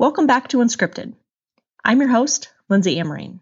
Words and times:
Welcome 0.00 0.26
back 0.26 0.48
to 0.48 0.60
Unscripted. 0.60 1.12
I'm 1.84 2.00
your 2.00 2.08
host, 2.08 2.48
Lindsay 2.70 2.98
Amarine. 2.98 3.40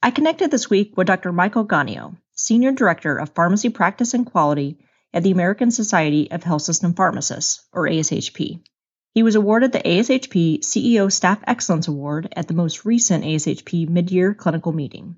I 0.00 0.12
connected 0.12 0.52
this 0.52 0.70
week 0.70 0.96
with 0.96 1.08
Dr. 1.08 1.32
Michael 1.32 1.66
Ganio, 1.66 2.16
Senior 2.32 2.70
Director 2.70 3.16
of 3.16 3.30
Pharmacy 3.30 3.70
Practice 3.70 4.14
and 4.14 4.24
Quality 4.24 4.78
at 5.12 5.24
the 5.24 5.32
American 5.32 5.72
Society 5.72 6.30
of 6.30 6.44
Health 6.44 6.62
System 6.62 6.94
Pharmacists, 6.94 7.66
or 7.72 7.88
ASHP. 7.88 8.60
He 9.14 9.22
was 9.24 9.34
awarded 9.34 9.72
the 9.72 9.80
ASHP 9.80 10.60
CEO 10.60 11.10
Staff 11.10 11.40
Excellence 11.44 11.88
Award 11.88 12.32
at 12.36 12.46
the 12.46 12.54
most 12.54 12.84
recent 12.84 13.24
ASHP 13.24 13.88
mid-year 13.88 14.32
clinical 14.32 14.70
meeting. 14.70 15.16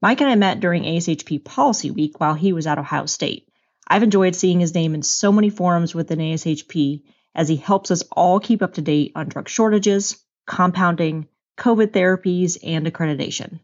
Mike 0.00 0.20
and 0.20 0.30
I 0.30 0.36
met 0.36 0.60
during 0.60 0.84
ASHP 0.84 1.42
Policy 1.44 1.90
Week 1.90 2.20
while 2.20 2.34
he 2.34 2.52
was 2.52 2.68
at 2.68 2.78
Ohio 2.78 3.06
State. 3.06 3.48
I've 3.88 4.04
enjoyed 4.04 4.36
seeing 4.36 4.60
his 4.60 4.72
name 4.72 4.94
in 4.94 5.02
so 5.02 5.32
many 5.32 5.50
forums 5.50 5.96
within 5.96 6.20
ASHP 6.20 7.02
as 7.34 7.48
he 7.48 7.56
helps 7.56 7.90
us 7.90 8.02
all 8.12 8.40
keep 8.40 8.62
up 8.62 8.74
to 8.74 8.82
date 8.82 9.12
on 9.14 9.28
drug 9.28 9.48
shortages, 9.48 10.22
compounding, 10.46 11.28
COVID 11.58 11.88
therapies, 11.88 12.58
and 12.62 12.86
accreditation. 12.86 13.60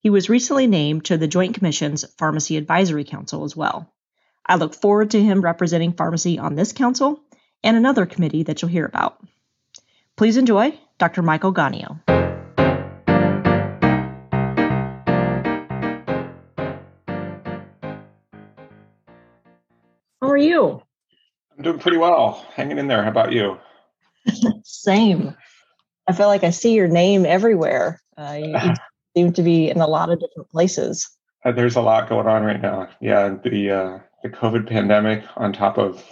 He 0.00 0.10
was 0.10 0.28
recently 0.28 0.66
named 0.66 1.06
to 1.06 1.16
the 1.16 1.28
Joint 1.28 1.54
Commission's 1.54 2.04
Pharmacy 2.18 2.56
Advisory 2.56 3.04
Council 3.04 3.44
as 3.44 3.56
well. 3.56 3.92
I 4.46 4.56
look 4.56 4.74
forward 4.74 5.10
to 5.10 5.22
him 5.22 5.42
representing 5.42 5.92
pharmacy 5.92 6.38
on 6.38 6.54
this 6.54 6.72
council 6.72 7.20
and 7.62 7.76
another 7.76 8.06
committee 8.06 8.44
that 8.44 8.62
you'll 8.62 8.70
hear 8.70 8.86
about. 8.86 9.20
Please 10.16 10.36
enjoy 10.36 10.78
Dr. 10.98 11.22
Michael 11.22 11.52
Ganio. 11.52 12.00
How 20.20 20.28
are 20.28 20.36
you? 20.36 20.82
I'm 21.58 21.64
doing 21.64 21.78
pretty 21.80 21.96
well, 21.96 22.46
hanging 22.54 22.78
in 22.78 22.86
there. 22.86 23.02
How 23.02 23.10
about 23.10 23.32
you? 23.32 23.58
Same. 24.62 25.34
I 26.06 26.12
feel 26.12 26.28
like 26.28 26.44
I 26.44 26.50
see 26.50 26.74
your 26.74 26.86
name 26.86 27.26
everywhere. 27.26 28.00
Uh, 28.16 28.38
you 28.40 28.56
seem 29.16 29.32
to 29.32 29.42
be 29.42 29.68
in 29.68 29.80
a 29.80 29.86
lot 29.88 30.08
of 30.08 30.20
different 30.20 30.48
places. 30.50 31.10
Uh, 31.44 31.50
there's 31.50 31.74
a 31.74 31.80
lot 31.80 32.08
going 32.08 32.28
on 32.28 32.44
right 32.44 32.62
now. 32.62 32.88
Yeah, 33.00 33.36
the 33.42 33.70
uh, 33.70 33.98
the 34.22 34.28
COVID 34.28 34.68
pandemic 34.68 35.24
on 35.36 35.52
top 35.52 35.78
of 35.78 36.04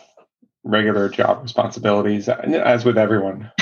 regular 0.65 1.09
job 1.09 1.43
responsibilities, 1.45 2.29
as 2.29 2.85
with 2.85 2.99
everyone. 2.99 3.53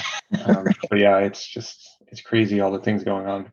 Um, 0.47 0.67
but 0.91 0.99
yeah, 0.99 1.19
it's 1.19 1.47
just 1.47 1.87
it's 2.09 2.23
crazy 2.23 2.61
all 2.61 2.73
the 2.73 2.79
things 2.79 3.05
going 3.05 3.27
on. 3.27 3.53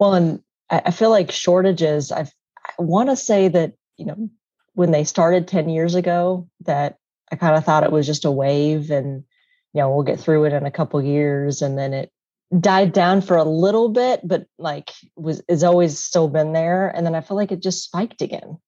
Well, 0.00 0.14
and 0.14 0.42
I 0.68 0.90
feel 0.90 1.10
like 1.10 1.30
shortages. 1.30 2.10
I've, 2.10 2.32
I 2.78 2.82
want 2.82 3.08
to 3.10 3.16
say 3.16 3.46
that 3.46 3.74
you 3.96 4.06
know 4.06 4.30
when 4.74 4.90
they 4.90 5.04
started 5.04 5.46
ten 5.46 5.68
years 5.68 5.94
ago, 5.94 6.48
that 6.62 6.98
I 7.32 7.36
kind 7.36 7.56
of 7.56 7.64
thought 7.64 7.84
it 7.84 7.90
was 7.90 8.06
just 8.06 8.26
a 8.26 8.30
wave 8.30 8.90
and 8.90 9.24
you 9.72 9.80
know 9.80 9.92
we'll 9.92 10.04
get 10.04 10.20
through 10.20 10.44
it 10.44 10.52
in 10.52 10.66
a 10.66 10.70
couple 10.70 11.02
years 11.02 11.62
and 11.62 11.78
then 11.78 11.94
it 11.94 12.12
died 12.60 12.92
down 12.92 13.22
for 13.22 13.38
a 13.38 13.44
little 13.44 13.88
bit 13.88 14.20
but 14.22 14.46
like 14.58 14.90
was 15.16 15.42
is 15.48 15.64
always 15.64 15.98
still 15.98 16.28
been 16.28 16.52
there 16.52 16.88
and 16.88 17.06
then 17.06 17.14
I 17.14 17.22
feel 17.22 17.36
like 17.36 17.50
it 17.50 17.62
just 17.62 17.82
spiked 17.82 18.20
again. 18.20 18.58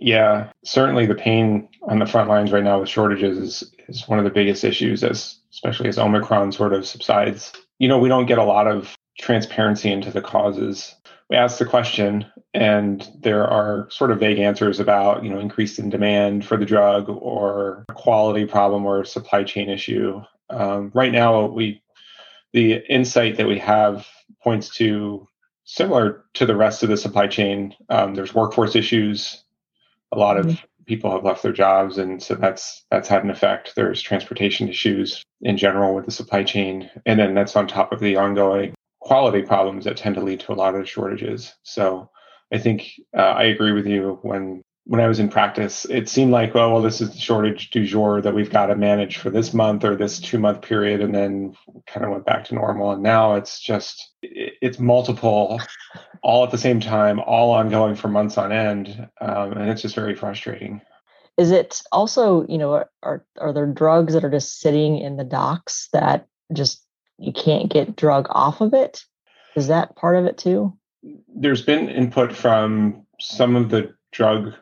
Yeah, 0.00 0.50
certainly 0.64 1.06
the 1.06 1.14
pain 1.14 1.68
on 1.82 1.98
the 1.98 2.06
front 2.06 2.28
lines 2.28 2.52
right 2.52 2.62
now 2.62 2.80
with 2.80 2.88
shortages 2.88 3.38
is 3.38 3.74
is 3.88 4.08
one 4.08 4.18
of 4.18 4.24
the 4.24 4.30
biggest 4.30 4.64
issues 4.64 5.04
as 5.04 5.38
especially 5.52 5.88
as 5.88 5.98
Omicron 5.98 6.52
sort 6.52 6.72
of 6.72 6.86
subsides. 6.86 7.52
You 7.78 7.88
know, 7.88 7.98
we 7.98 8.08
don't 8.08 8.26
get 8.26 8.38
a 8.38 8.44
lot 8.44 8.66
of 8.66 8.94
transparency 9.18 9.90
into 9.90 10.10
the 10.10 10.20
causes 10.20 10.94
we 11.30 11.36
ask 11.36 11.58
the 11.58 11.64
question 11.64 12.26
and 12.54 13.10
there 13.20 13.46
are 13.46 13.88
sort 13.90 14.10
of 14.10 14.20
vague 14.20 14.38
answers 14.38 14.80
about 14.80 15.22
you 15.22 15.30
know 15.30 15.38
increase 15.38 15.78
in 15.78 15.90
demand 15.90 16.44
for 16.44 16.56
the 16.56 16.64
drug 16.64 17.08
or 17.08 17.84
a 17.88 17.94
quality 17.94 18.46
problem 18.46 18.86
or 18.86 19.04
supply 19.04 19.44
chain 19.44 19.68
issue. 19.68 20.20
Um, 20.50 20.90
right 20.94 21.12
now 21.12 21.46
we 21.46 21.82
the 22.52 22.82
insight 22.88 23.36
that 23.36 23.46
we 23.46 23.58
have 23.58 24.06
points 24.42 24.70
to 24.76 25.28
similar 25.64 26.24
to 26.32 26.46
the 26.46 26.56
rest 26.56 26.82
of 26.82 26.88
the 26.88 26.96
supply 26.96 27.26
chain. 27.26 27.74
Um, 27.90 28.14
there's 28.14 28.34
workforce 28.34 28.74
issues. 28.74 29.44
A 30.12 30.18
lot 30.18 30.38
mm-hmm. 30.38 30.50
of 30.50 30.64
people 30.86 31.10
have 31.10 31.24
left 31.24 31.42
their 31.42 31.52
jobs 31.52 31.98
and 31.98 32.22
so 32.22 32.34
that's 32.34 32.86
that's 32.90 33.08
had 33.08 33.22
an 33.22 33.30
effect. 33.30 33.74
There's 33.76 34.00
transportation 34.00 34.70
issues 34.70 35.22
in 35.42 35.58
general 35.58 35.94
with 35.94 36.06
the 36.06 36.10
supply 36.10 36.42
chain. 36.42 36.90
And 37.04 37.20
then 37.20 37.34
that's 37.34 37.54
on 37.54 37.68
top 37.68 37.92
of 37.92 38.00
the 38.00 38.16
ongoing 38.16 38.72
quality 39.08 39.42
problems 39.42 39.86
that 39.86 39.96
tend 39.96 40.14
to 40.16 40.20
lead 40.20 40.40
to 40.40 40.52
a 40.52 40.60
lot 40.62 40.74
of 40.74 40.88
shortages. 40.88 41.54
So 41.62 42.10
I 42.52 42.58
think 42.58 42.92
uh, 43.16 43.34
I 43.42 43.44
agree 43.44 43.72
with 43.72 43.86
you 43.86 44.18
when 44.22 44.62
when 44.84 45.00
I 45.02 45.08
was 45.08 45.18
in 45.18 45.28
practice, 45.28 45.84
it 45.84 46.08
seemed 46.08 46.32
like, 46.32 46.54
well, 46.54 46.72
well, 46.72 46.80
this 46.80 47.02
is 47.02 47.10
the 47.10 47.18
shortage 47.18 47.68
du 47.70 47.84
jour 47.84 48.22
that 48.22 48.34
we've 48.34 48.50
got 48.50 48.66
to 48.66 48.74
manage 48.74 49.18
for 49.18 49.28
this 49.28 49.52
month 49.52 49.84
or 49.84 49.94
this 49.94 50.18
two 50.18 50.38
month 50.38 50.62
period, 50.62 51.02
and 51.02 51.14
then 51.14 51.54
kind 51.86 52.06
of 52.06 52.12
went 52.12 52.24
back 52.24 52.44
to 52.44 52.54
normal. 52.54 52.92
And 52.92 53.02
now 53.02 53.34
it's 53.34 53.60
just 53.60 54.14
it's 54.22 54.78
multiple, 54.78 55.60
all 56.22 56.44
at 56.44 56.50
the 56.50 56.58
same 56.58 56.80
time, 56.80 57.20
all 57.20 57.50
ongoing 57.50 57.96
for 57.96 58.08
months 58.08 58.38
on 58.38 58.52
end, 58.52 59.08
um, 59.20 59.52
and 59.52 59.70
it's 59.70 59.82
just 59.82 59.94
very 59.94 60.14
frustrating. 60.14 60.80
Is 61.36 61.50
it 61.50 61.82
also, 61.92 62.46
you 62.46 62.58
know, 62.58 62.84
are 63.02 63.24
are 63.38 63.52
there 63.52 63.66
drugs 63.66 64.14
that 64.14 64.24
are 64.24 64.30
just 64.30 64.58
sitting 64.58 64.98
in 64.98 65.16
the 65.16 65.24
docks 65.24 65.88
that 65.92 66.26
just 66.52 66.82
you 67.18 67.32
can't 67.32 67.70
get 67.70 67.96
drug 67.96 68.26
off 68.30 68.60
of 68.60 68.74
it. 68.74 69.04
Is 69.56 69.68
that 69.68 69.96
part 69.96 70.16
of 70.16 70.24
it 70.24 70.38
too? 70.38 70.76
There's 71.28 71.62
been 71.62 71.88
input 71.88 72.34
from 72.34 73.06
some 73.20 73.56
of 73.56 73.70
the 73.70 73.94
drug 74.12 74.54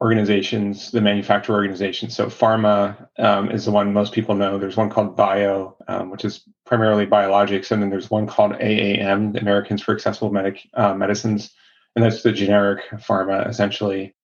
organizations, 0.00 0.90
the 0.90 1.00
manufacturer 1.00 1.54
organizations. 1.54 2.16
So 2.16 2.26
PhRMA 2.26 3.08
um, 3.18 3.50
is 3.50 3.64
the 3.64 3.70
one 3.70 3.92
most 3.92 4.12
people 4.12 4.34
know. 4.34 4.58
There's 4.58 4.76
one 4.76 4.90
called 4.90 5.16
Bio, 5.16 5.76
um, 5.86 6.10
which 6.10 6.24
is 6.24 6.42
primarily 6.66 7.06
biologics, 7.06 7.70
and 7.70 7.80
then 7.80 7.88
there's 7.88 8.10
one 8.10 8.26
called 8.26 8.52
AAM, 8.52 9.32
the 9.32 9.40
Americans 9.40 9.80
for 9.80 9.94
Accessible 9.94 10.32
Medic, 10.32 10.68
uh, 10.74 10.94
Medicines, 10.94 11.52
and 11.94 12.04
that's 12.04 12.22
the 12.22 12.32
generic 12.32 12.80
pharma 12.94 13.48
essentially 13.48 14.14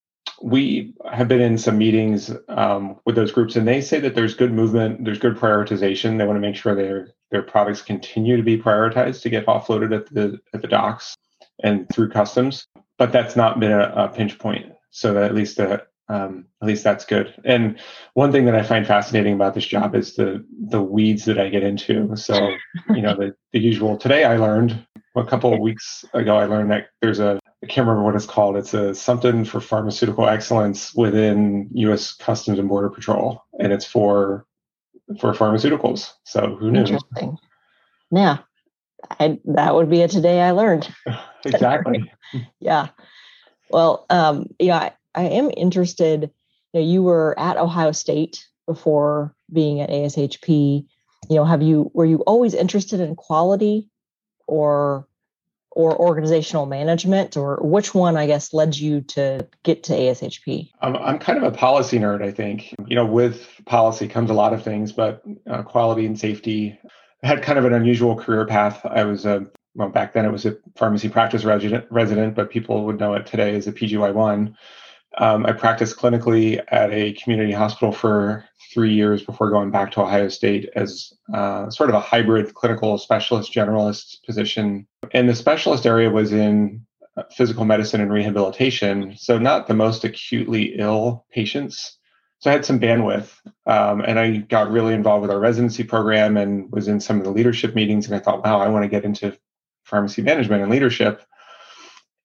we 0.42 0.94
have 1.10 1.28
been 1.28 1.40
in 1.40 1.58
some 1.58 1.78
meetings 1.78 2.30
um, 2.48 2.98
with 3.04 3.16
those 3.16 3.32
groups, 3.32 3.56
and 3.56 3.66
they 3.66 3.80
say 3.80 4.00
that 4.00 4.14
there's 4.14 4.34
good 4.34 4.52
movement, 4.52 5.04
there's 5.04 5.18
good 5.18 5.36
prioritization. 5.36 6.18
They 6.18 6.26
want 6.26 6.36
to 6.36 6.40
make 6.40 6.56
sure 6.56 6.74
their 6.74 7.14
their 7.30 7.42
products 7.42 7.82
continue 7.82 8.36
to 8.36 8.42
be 8.42 8.58
prioritized 8.58 9.22
to 9.22 9.30
get 9.30 9.46
offloaded 9.46 9.94
at 9.94 10.12
the 10.12 10.40
at 10.54 10.62
the 10.62 10.68
docks 10.68 11.14
and 11.62 11.88
through 11.90 12.10
customs. 12.10 12.66
But 12.98 13.12
that's 13.12 13.36
not 13.36 13.60
been 13.60 13.72
a, 13.72 13.92
a 13.96 14.08
pinch 14.08 14.38
point, 14.38 14.72
so 14.90 15.22
at 15.22 15.34
least 15.34 15.56
the 15.56 15.86
um, 16.08 16.46
at 16.62 16.68
least 16.68 16.84
that's 16.84 17.04
good. 17.04 17.34
And 17.44 17.78
one 18.14 18.32
thing 18.32 18.44
that 18.46 18.54
I 18.54 18.62
find 18.62 18.86
fascinating 18.86 19.34
about 19.34 19.54
this 19.54 19.66
job 19.66 19.94
is 19.94 20.14
the 20.14 20.44
the 20.68 20.82
weeds 20.82 21.24
that 21.26 21.38
I 21.38 21.48
get 21.48 21.62
into. 21.62 22.16
So 22.16 22.34
you 22.94 23.02
know 23.02 23.14
the 23.16 23.34
the 23.52 23.60
usual. 23.60 23.96
Today 23.96 24.24
I 24.24 24.36
learned 24.36 24.86
a 25.16 25.24
couple 25.24 25.52
of 25.52 25.60
weeks 25.60 26.04
ago 26.14 26.36
I 26.36 26.46
learned 26.46 26.70
that 26.70 26.88
there's 27.00 27.20
a 27.20 27.38
I 27.62 27.66
can't 27.66 27.86
remember 27.86 28.04
what 28.04 28.14
it's 28.14 28.26
called. 28.26 28.56
It's 28.56 28.72
a 28.72 28.94
something 28.94 29.44
for 29.44 29.60
pharmaceutical 29.60 30.28
excellence 30.28 30.94
within 30.94 31.68
U.S. 31.72 32.12
Customs 32.12 32.58
and 32.58 32.68
Border 32.68 32.88
Patrol, 32.88 33.42
and 33.58 33.72
it's 33.72 33.84
for 33.84 34.46
for 35.18 35.32
pharmaceuticals. 35.32 36.12
So 36.24 36.56
who 36.56 36.70
knew? 36.70 36.80
Interesting. 36.80 37.36
Yeah, 38.10 38.38
I, 39.18 39.38
that 39.44 39.74
would 39.74 39.90
be 39.90 40.02
a 40.02 40.08
today 40.08 40.40
I 40.40 40.52
learned. 40.52 40.88
exactly. 41.44 42.10
yeah. 42.60 42.88
Well, 43.70 44.06
um, 44.08 44.46
yeah, 44.58 44.90
I, 45.14 45.22
am 45.24 45.50
interested. 45.56 46.30
You 46.72 46.80
know, 46.80 46.86
you 46.86 47.02
were 47.02 47.38
at 47.38 47.56
Ohio 47.56 47.92
State 47.92 48.46
before 48.66 49.34
being 49.52 49.80
at 49.80 49.90
ASHP. 49.90 50.86
You 51.28 51.36
know, 51.36 51.44
have 51.44 51.62
you 51.62 51.90
were 51.94 52.06
you 52.06 52.18
always 52.18 52.54
interested 52.54 53.00
in 53.00 53.16
quality, 53.16 53.88
or 54.48 55.08
or 55.70 55.96
organizational 56.00 56.66
management 56.66 57.36
or 57.36 57.58
which 57.62 57.94
one 57.94 58.16
i 58.16 58.26
guess 58.26 58.52
led 58.52 58.76
you 58.76 59.00
to 59.02 59.46
get 59.62 59.84
to 59.84 59.92
ashp 59.92 60.68
i'm, 60.80 60.96
I'm 60.96 61.18
kind 61.18 61.38
of 61.38 61.44
a 61.44 61.56
policy 61.56 61.98
nerd 61.98 62.22
i 62.22 62.32
think 62.32 62.74
you 62.86 62.96
know 62.96 63.06
with 63.06 63.48
policy 63.66 64.08
comes 64.08 64.30
a 64.30 64.34
lot 64.34 64.52
of 64.52 64.62
things 64.62 64.90
but 64.92 65.22
uh, 65.48 65.62
quality 65.62 66.04
and 66.06 66.18
safety 66.18 66.78
I 67.22 67.26
had 67.26 67.42
kind 67.42 67.58
of 67.58 67.64
an 67.64 67.72
unusual 67.72 68.16
career 68.16 68.46
path 68.46 68.84
i 68.84 69.04
was 69.04 69.24
a 69.24 69.46
well 69.74 69.90
back 69.90 70.14
then 70.14 70.24
it 70.24 70.32
was 70.32 70.46
a 70.46 70.56
pharmacy 70.74 71.08
practice 71.08 71.44
resident, 71.44 71.86
resident 71.90 72.34
but 72.34 72.50
people 72.50 72.84
would 72.86 72.98
know 72.98 73.14
it 73.14 73.26
today 73.26 73.54
as 73.54 73.68
a 73.68 73.72
pgy1 73.72 74.54
um, 75.18 75.46
I 75.46 75.52
practiced 75.52 75.96
clinically 75.96 76.62
at 76.68 76.92
a 76.92 77.12
community 77.14 77.52
hospital 77.52 77.92
for 77.92 78.44
three 78.72 78.92
years 78.92 79.22
before 79.22 79.50
going 79.50 79.70
back 79.70 79.90
to 79.92 80.02
Ohio 80.02 80.28
State 80.28 80.68
as 80.76 81.12
uh, 81.34 81.68
sort 81.70 81.88
of 81.88 81.96
a 81.96 82.00
hybrid 82.00 82.54
clinical 82.54 82.98
specialist 82.98 83.52
generalist 83.52 84.24
position. 84.24 84.86
And 85.12 85.28
the 85.28 85.34
specialist 85.34 85.86
area 85.86 86.10
was 86.10 86.32
in 86.32 86.86
uh, 87.16 87.24
physical 87.36 87.64
medicine 87.64 88.00
and 88.00 88.12
rehabilitation, 88.12 89.16
so 89.16 89.38
not 89.38 89.66
the 89.66 89.74
most 89.74 90.04
acutely 90.04 90.78
ill 90.78 91.26
patients. 91.32 91.98
So 92.40 92.50
I 92.50 92.52
had 92.52 92.64
some 92.64 92.78
bandwidth, 92.78 93.32
um, 93.66 94.00
and 94.02 94.18
I 94.18 94.36
got 94.36 94.70
really 94.70 94.94
involved 94.94 95.22
with 95.22 95.30
our 95.32 95.40
residency 95.40 95.82
program 95.82 96.36
and 96.36 96.70
was 96.70 96.86
in 96.86 97.00
some 97.00 97.18
of 97.18 97.24
the 97.24 97.32
leadership 97.32 97.74
meetings. 97.74 98.06
And 98.06 98.14
I 98.14 98.20
thought, 98.20 98.44
wow, 98.44 98.60
I 98.60 98.68
want 98.68 98.84
to 98.84 98.88
get 98.88 99.04
into 99.04 99.36
pharmacy 99.82 100.22
management 100.22 100.62
and 100.62 100.70
leadership. 100.70 101.24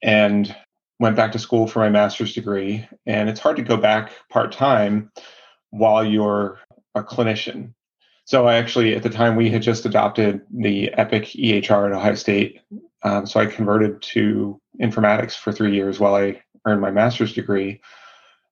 And 0.04 0.56
went 1.04 1.18
back 1.18 1.34
to 1.34 1.38
school 1.38 1.68
for 1.68 1.80
my 1.80 1.90
master's 1.90 2.34
degree, 2.34 2.88
and 3.06 3.28
it's 3.28 3.42
hard 3.42 3.58
to 3.58 3.62
go 3.62 3.76
back 3.76 4.14
part 4.30 4.54
time 4.54 5.12
while 5.70 6.02
you're 6.02 6.62
a 6.96 7.04
clinician. 7.04 7.74
So 8.24 8.48
I 8.48 8.56
actually, 8.56 8.96
at 8.96 9.04
the 9.04 9.10
time, 9.10 9.36
we 9.36 9.50
had 9.50 9.62
just 9.62 9.86
adopted 9.86 10.40
the 10.50 10.94
Epic 10.94 11.26
EHR 11.26 11.88
at 11.88 11.92
Ohio 11.92 12.16
State. 12.16 12.62
Um, 13.04 13.26
so 13.26 13.42
I 13.42 13.48
converted 13.48 14.02
to 14.14 14.62
informatics 14.82 15.34
for 15.34 15.52
three 15.52 15.76
years 15.76 16.00
while 16.00 16.16
I 16.16 16.42
earned 16.66 16.80
my 16.80 16.92
master's 16.92 17.34
degree, 17.34 17.82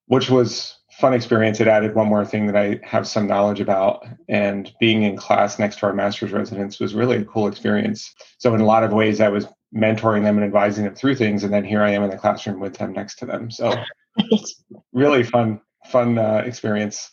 which 0.08 0.28
was 0.28 0.76
fun 1.00 1.14
experience. 1.14 1.58
It 1.58 1.68
added 1.68 1.94
one 1.94 2.08
more 2.08 2.26
thing 2.26 2.48
that 2.48 2.56
I 2.56 2.80
have 2.82 3.08
some 3.08 3.26
knowledge 3.26 3.60
about, 3.60 4.06
and 4.28 4.70
being 4.78 5.04
in 5.04 5.16
class 5.16 5.58
next 5.58 5.78
to 5.78 5.86
our 5.86 5.94
master's 5.94 6.32
residents 6.32 6.78
was 6.78 6.94
really 6.94 7.16
a 7.16 7.24
cool 7.24 7.48
experience. 7.48 8.14
So 8.36 8.52
in 8.54 8.60
a 8.60 8.66
lot 8.66 8.84
of 8.84 8.92
ways, 8.92 9.22
I 9.22 9.30
was 9.30 9.46
mentoring 9.74 10.22
them 10.22 10.36
and 10.36 10.44
advising 10.44 10.84
them 10.84 10.94
through 10.94 11.16
things, 11.16 11.44
and 11.44 11.52
then 11.52 11.64
here 11.64 11.82
I 11.82 11.90
am 11.90 12.02
in 12.02 12.10
the 12.10 12.16
classroom 12.16 12.60
with 12.60 12.76
them 12.76 12.92
next 12.92 13.16
to 13.16 13.26
them. 13.26 13.50
So 13.50 13.74
really 14.92 15.22
fun, 15.22 15.60
fun 15.86 16.18
uh, 16.18 16.42
experience. 16.44 17.10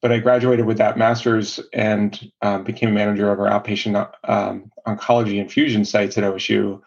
But 0.00 0.10
I 0.10 0.18
graduated 0.18 0.66
with 0.66 0.78
that 0.78 0.98
master's 0.98 1.60
and 1.72 2.32
um, 2.42 2.64
became 2.64 2.92
manager 2.92 3.30
of 3.30 3.38
our 3.38 3.48
outpatient 3.48 4.10
um, 4.24 4.72
oncology 4.86 5.38
infusion 5.38 5.84
sites 5.84 6.18
at 6.18 6.24
OSU. 6.24 6.80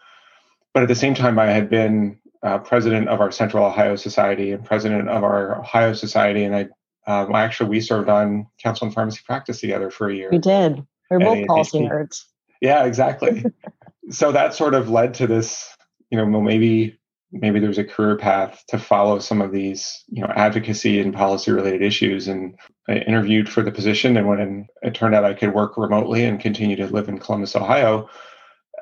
But 0.74 0.82
at 0.82 0.88
the 0.88 0.94
same 0.94 1.14
time, 1.14 1.38
I 1.38 1.46
had 1.46 1.70
been 1.70 2.18
uh, 2.42 2.58
president 2.58 3.08
of 3.08 3.20
our 3.20 3.32
Central 3.32 3.64
Ohio 3.64 3.96
Society 3.96 4.52
and 4.52 4.62
president 4.64 5.08
of 5.08 5.24
our 5.24 5.60
Ohio 5.60 5.94
Society, 5.94 6.44
and 6.44 6.54
I 6.54 6.68
um, 7.06 7.34
actually 7.34 7.70
we 7.70 7.80
served 7.80 8.08
on 8.08 8.46
council 8.58 8.86
and 8.86 8.94
pharmacy 8.94 9.20
practice 9.24 9.60
together 9.60 9.90
for 9.90 10.10
a 10.10 10.14
year. 10.14 10.28
We 10.30 10.38
did. 10.38 10.84
We're 11.10 11.20
both 11.20 11.46
policy 11.46 11.80
nerds. 11.80 12.24
Yeah, 12.60 12.84
exactly. 12.84 13.44
so 14.10 14.32
that 14.32 14.54
sort 14.54 14.74
of 14.74 14.90
led 14.90 15.14
to 15.14 15.26
this. 15.26 15.68
You 16.10 16.18
know, 16.18 16.26
well, 16.26 16.40
maybe 16.40 16.98
maybe 17.32 17.58
there's 17.58 17.78
a 17.78 17.84
career 17.84 18.16
path 18.16 18.62
to 18.68 18.78
follow 18.78 19.18
some 19.18 19.42
of 19.42 19.52
these, 19.52 20.04
you 20.08 20.22
know, 20.22 20.32
advocacy 20.36 21.00
and 21.00 21.12
policy 21.12 21.50
related 21.50 21.82
issues. 21.82 22.28
And 22.28 22.56
I 22.88 22.94
interviewed 22.94 23.48
for 23.48 23.62
the 23.62 23.72
position, 23.72 24.16
and 24.16 24.28
when 24.28 24.68
it 24.82 24.94
turned 24.94 25.14
out 25.14 25.24
I 25.24 25.34
could 25.34 25.54
work 25.54 25.76
remotely 25.76 26.24
and 26.24 26.40
continue 26.40 26.76
to 26.76 26.86
live 26.86 27.08
in 27.08 27.18
Columbus, 27.18 27.56
Ohio, 27.56 28.08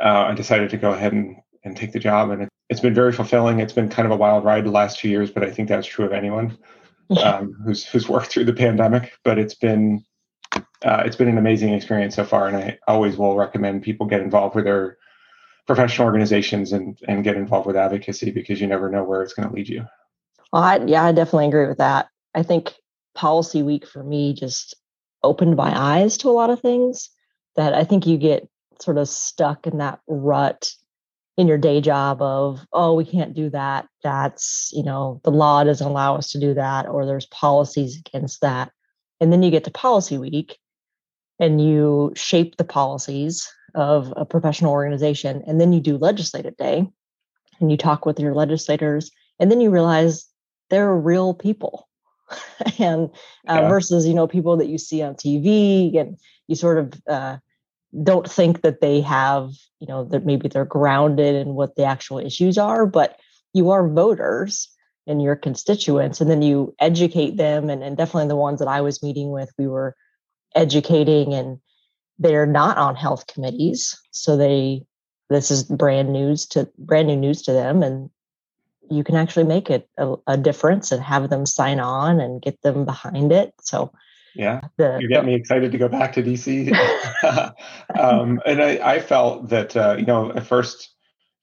uh, 0.00 0.26
I 0.28 0.34
decided 0.34 0.70
to 0.70 0.76
go 0.76 0.92
ahead 0.92 1.12
and 1.12 1.36
and 1.64 1.76
take 1.76 1.92
the 1.92 1.98
job. 1.98 2.30
And 2.30 2.42
it, 2.42 2.48
has 2.70 2.80
been 2.80 2.94
very 2.94 3.12
fulfilling. 3.12 3.60
It's 3.60 3.74
been 3.74 3.90
kind 3.90 4.06
of 4.06 4.12
a 4.12 4.16
wild 4.16 4.42
ride 4.44 4.64
the 4.64 4.70
last 4.70 4.98
two 4.98 5.08
years, 5.08 5.30
but 5.30 5.44
I 5.44 5.50
think 5.50 5.68
that's 5.68 5.86
true 5.86 6.06
of 6.06 6.12
anyone 6.12 6.56
um, 7.22 7.54
who's 7.64 7.84
who's 7.84 8.08
worked 8.08 8.28
through 8.28 8.46
the 8.46 8.52
pandemic. 8.52 9.12
But 9.22 9.38
it's 9.38 9.54
been 9.54 10.04
uh, 10.54 11.02
it's 11.04 11.16
been 11.16 11.28
an 11.28 11.38
amazing 11.38 11.72
experience 11.72 12.16
so 12.16 12.24
far, 12.24 12.48
and 12.48 12.56
I 12.56 12.78
always 12.86 13.16
will 13.16 13.36
recommend 13.36 13.82
people 13.82 14.06
get 14.06 14.20
involved 14.20 14.54
with 14.54 14.64
their 14.64 14.98
professional 15.66 16.06
organizations 16.06 16.72
and 16.72 16.98
and 17.08 17.24
get 17.24 17.36
involved 17.36 17.66
with 17.66 17.76
advocacy 17.76 18.30
because 18.30 18.60
you 18.60 18.66
never 18.66 18.90
know 18.90 19.04
where 19.04 19.22
it's 19.22 19.34
going 19.34 19.48
to 19.48 19.54
lead 19.54 19.68
you. 19.68 19.84
Well, 20.52 20.62
I, 20.62 20.76
yeah, 20.84 21.04
I 21.04 21.12
definitely 21.12 21.48
agree 21.48 21.66
with 21.66 21.78
that. 21.78 22.08
I 22.34 22.42
think 22.42 22.74
Policy 23.14 23.62
Week 23.62 23.86
for 23.86 24.02
me 24.02 24.34
just 24.34 24.74
opened 25.22 25.56
my 25.56 25.72
eyes 25.76 26.18
to 26.18 26.28
a 26.28 26.32
lot 26.32 26.50
of 26.50 26.60
things 26.60 27.10
that 27.56 27.74
I 27.74 27.84
think 27.84 28.06
you 28.06 28.18
get 28.18 28.48
sort 28.80 28.98
of 28.98 29.08
stuck 29.08 29.66
in 29.66 29.78
that 29.78 30.00
rut 30.06 30.70
in 31.36 31.48
your 31.48 31.58
day 31.58 31.80
job 31.80 32.22
of 32.22 32.64
oh 32.72 32.94
we 32.94 33.04
can't 33.04 33.34
do 33.34 33.50
that 33.50 33.86
that's 34.02 34.70
you 34.72 34.82
know 34.82 35.20
the 35.24 35.30
law 35.30 35.64
doesn't 35.64 35.86
allow 35.86 36.16
us 36.16 36.30
to 36.30 36.38
do 36.38 36.54
that 36.54 36.86
or 36.86 37.06
there's 37.06 37.26
policies 37.26 37.98
against 37.98 38.40
that 38.40 38.70
and 39.20 39.32
then 39.32 39.42
you 39.42 39.50
get 39.50 39.64
to 39.64 39.70
policy 39.70 40.16
week 40.16 40.58
and 41.40 41.64
you 41.64 42.12
shape 42.14 42.56
the 42.56 42.64
policies 42.64 43.50
of 43.74 44.12
a 44.16 44.24
professional 44.24 44.72
organization 44.72 45.42
and 45.46 45.60
then 45.60 45.72
you 45.72 45.80
do 45.80 45.96
legislative 45.96 46.56
day 46.56 46.86
and 47.60 47.70
you 47.70 47.76
talk 47.76 48.06
with 48.06 48.20
your 48.20 48.34
legislators 48.34 49.10
and 49.38 49.50
then 49.50 49.60
you 49.60 49.70
realize 49.70 50.26
they're 50.70 50.94
real 50.94 51.34
people 51.34 51.88
and 52.78 53.10
uh, 53.48 53.60
yeah. 53.60 53.68
versus 53.68 54.06
you 54.06 54.14
know 54.14 54.26
people 54.26 54.56
that 54.56 54.68
you 54.68 54.78
see 54.78 55.02
on 55.02 55.14
tv 55.14 55.98
and 55.98 56.16
you 56.46 56.54
sort 56.54 56.78
of 56.78 56.94
uh, 57.08 57.36
don't 58.02 58.28
think 58.28 58.62
that 58.62 58.80
they 58.80 59.00
have, 59.00 59.50
you 59.78 59.86
know, 59.86 60.04
that 60.04 60.26
maybe 60.26 60.48
they're 60.48 60.64
grounded 60.64 61.34
in 61.34 61.54
what 61.54 61.76
the 61.76 61.84
actual 61.84 62.18
issues 62.18 62.58
are, 62.58 62.86
but 62.86 63.18
you 63.52 63.70
are 63.70 63.88
voters 63.88 64.68
and 65.06 65.22
your 65.22 65.36
constituents, 65.36 66.20
and 66.20 66.30
then 66.30 66.42
you 66.42 66.74
educate 66.80 67.36
them. 67.36 67.68
And, 67.68 67.82
and 67.82 67.96
definitely 67.96 68.28
the 68.28 68.36
ones 68.36 68.58
that 68.58 68.68
I 68.68 68.80
was 68.80 69.02
meeting 69.02 69.30
with, 69.30 69.52
we 69.58 69.68
were 69.68 69.94
educating, 70.54 71.34
and 71.34 71.58
they're 72.18 72.46
not 72.46 72.76
on 72.78 72.96
health 72.96 73.26
committees. 73.26 73.98
So 74.10 74.36
they, 74.36 74.82
this 75.30 75.50
is 75.50 75.64
brand 75.64 76.12
news 76.12 76.46
to 76.48 76.68
brand 76.78 77.08
new 77.08 77.16
news 77.16 77.42
to 77.42 77.52
them. 77.52 77.82
And 77.82 78.10
you 78.90 79.04
can 79.04 79.16
actually 79.16 79.44
make 79.44 79.70
it 79.70 79.88
a, 79.98 80.14
a 80.26 80.36
difference 80.36 80.92
and 80.92 81.02
have 81.02 81.30
them 81.30 81.46
sign 81.46 81.80
on 81.80 82.20
and 82.20 82.42
get 82.42 82.60
them 82.62 82.84
behind 82.84 83.32
it. 83.32 83.54
So 83.60 83.92
yeah, 84.34 84.62
the, 84.76 84.98
you 85.00 85.08
get 85.08 85.24
me 85.24 85.34
excited 85.34 85.72
to 85.72 85.78
go 85.78 85.88
back 85.88 86.12
to 86.14 86.22
DC. 86.22 86.72
um, 87.98 88.40
and 88.44 88.62
I, 88.62 88.94
I, 88.94 89.00
felt 89.00 89.48
that 89.50 89.76
uh, 89.76 89.96
you 89.98 90.04
know 90.04 90.32
at 90.32 90.44
first 90.44 90.93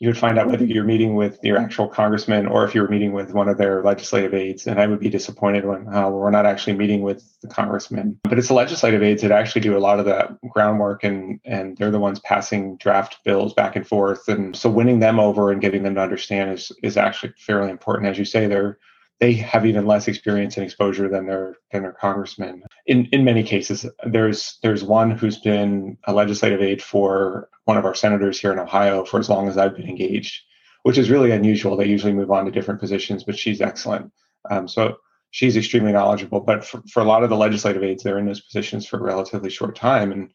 you 0.01 0.07
would 0.07 0.17
find 0.17 0.39
out 0.39 0.47
whether 0.47 0.65
you're 0.65 0.83
meeting 0.83 1.13
with 1.13 1.37
your 1.43 1.59
actual 1.59 1.87
congressman 1.87 2.47
or 2.47 2.65
if 2.65 2.73
you 2.73 2.81
were 2.81 2.87
meeting 2.87 3.13
with 3.13 3.35
one 3.35 3.47
of 3.47 3.59
their 3.59 3.83
legislative 3.83 4.33
aides. 4.33 4.65
And 4.65 4.81
I 4.81 4.87
would 4.87 4.99
be 4.99 5.09
disappointed 5.09 5.63
when 5.63 5.87
uh, 5.93 6.09
we're 6.09 6.31
not 6.31 6.47
actually 6.47 6.75
meeting 6.75 7.03
with 7.03 7.23
the 7.41 7.47
congressman. 7.47 8.19
But 8.23 8.39
it's 8.39 8.47
the 8.47 8.55
legislative 8.55 9.03
aides 9.03 9.21
that 9.21 9.31
actually 9.31 9.61
do 9.61 9.77
a 9.77 9.79
lot 9.79 9.99
of 9.99 10.05
that 10.05 10.41
groundwork, 10.49 11.03
and 11.03 11.39
and 11.45 11.77
they're 11.77 11.91
the 11.91 11.99
ones 11.99 12.19
passing 12.21 12.77
draft 12.77 13.19
bills 13.23 13.53
back 13.53 13.75
and 13.75 13.87
forth. 13.87 14.27
And 14.27 14.55
so 14.55 14.71
winning 14.71 15.01
them 15.01 15.19
over 15.19 15.51
and 15.51 15.61
getting 15.61 15.83
them 15.83 15.93
to 15.93 16.01
understand 16.01 16.51
is 16.51 16.71
is 16.81 16.97
actually 16.97 17.33
fairly 17.37 17.69
important. 17.69 18.09
As 18.09 18.17
you 18.17 18.25
say, 18.25 18.47
they're 18.47 18.79
they 19.21 19.33
have 19.33 19.67
even 19.67 19.85
less 19.85 20.07
experience 20.07 20.57
and 20.57 20.65
exposure 20.65 21.07
than 21.07 21.27
their 21.27 21.55
than 21.71 21.83
their 21.83 21.93
congressmen. 21.93 22.63
In 22.87 23.05
in 23.05 23.23
many 23.23 23.43
cases, 23.43 23.85
there's 24.03 24.57
there's 24.63 24.83
one 24.83 25.11
who's 25.11 25.39
been 25.39 25.97
a 26.05 26.13
legislative 26.13 26.61
aide 26.61 26.81
for 26.81 27.47
one 27.65 27.77
of 27.77 27.85
our 27.85 27.93
senators 27.93 28.39
here 28.41 28.51
in 28.51 28.59
Ohio 28.59 29.05
for 29.05 29.19
as 29.19 29.29
long 29.29 29.47
as 29.47 29.57
I've 29.57 29.75
been 29.75 29.87
engaged, 29.87 30.41
which 30.83 30.97
is 30.97 31.11
really 31.11 31.31
unusual. 31.31 31.77
They 31.77 31.85
usually 31.85 32.13
move 32.13 32.31
on 32.31 32.45
to 32.45 32.51
different 32.51 32.79
positions, 32.79 33.23
but 33.23 33.37
she's 33.37 33.61
excellent. 33.61 34.11
Um, 34.49 34.67
so 34.67 34.97
she's 35.29 35.55
extremely 35.55 35.91
knowledgeable. 35.91 36.41
But 36.41 36.65
for, 36.65 36.81
for 36.91 37.01
a 37.01 37.05
lot 37.05 37.23
of 37.23 37.29
the 37.29 37.37
legislative 37.37 37.83
aides, 37.83 38.01
they're 38.01 38.17
in 38.17 38.25
those 38.25 38.41
positions 38.41 38.87
for 38.87 38.97
a 38.97 39.03
relatively 39.03 39.51
short 39.51 39.75
time, 39.75 40.11
and 40.11 40.31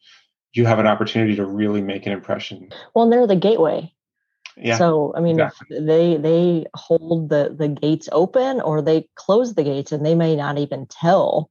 you 0.53 0.65
have 0.65 0.79
an 0.79 0.87
opportunity 0.87 1.35
to 1.35 1.45
really 1.45 1.81
make 1.81 2.05
an 2.05 2.13
impression. 2.13 2.69
Well, 2.95 3.09
they're 3.09 3.27
the 3.27 3.35
gateway 3.35 3.93
yeah, 4.59 4.77
so 4.77 5.13
I 5.15 5.21
mean, 5.21 5.39
exactly. 5.39 5.79
they 5.79 6.17
they 6.17 6.65
hold 6.73 7.29
the 7.29 7.55
the 7.57 7.67
gates 7.67 8.09
open 8.11 8.61
or 8.61 8.81
they 8.81 9.07
close 9.15 9.53
the 9.53 9.63
gates, 9.63 9.91
and 9.91 10.05
they 10.05 10.15
may 10.15 10.35
not 10.35 10.57
even 10.57 10.87
tell 10.87 11.49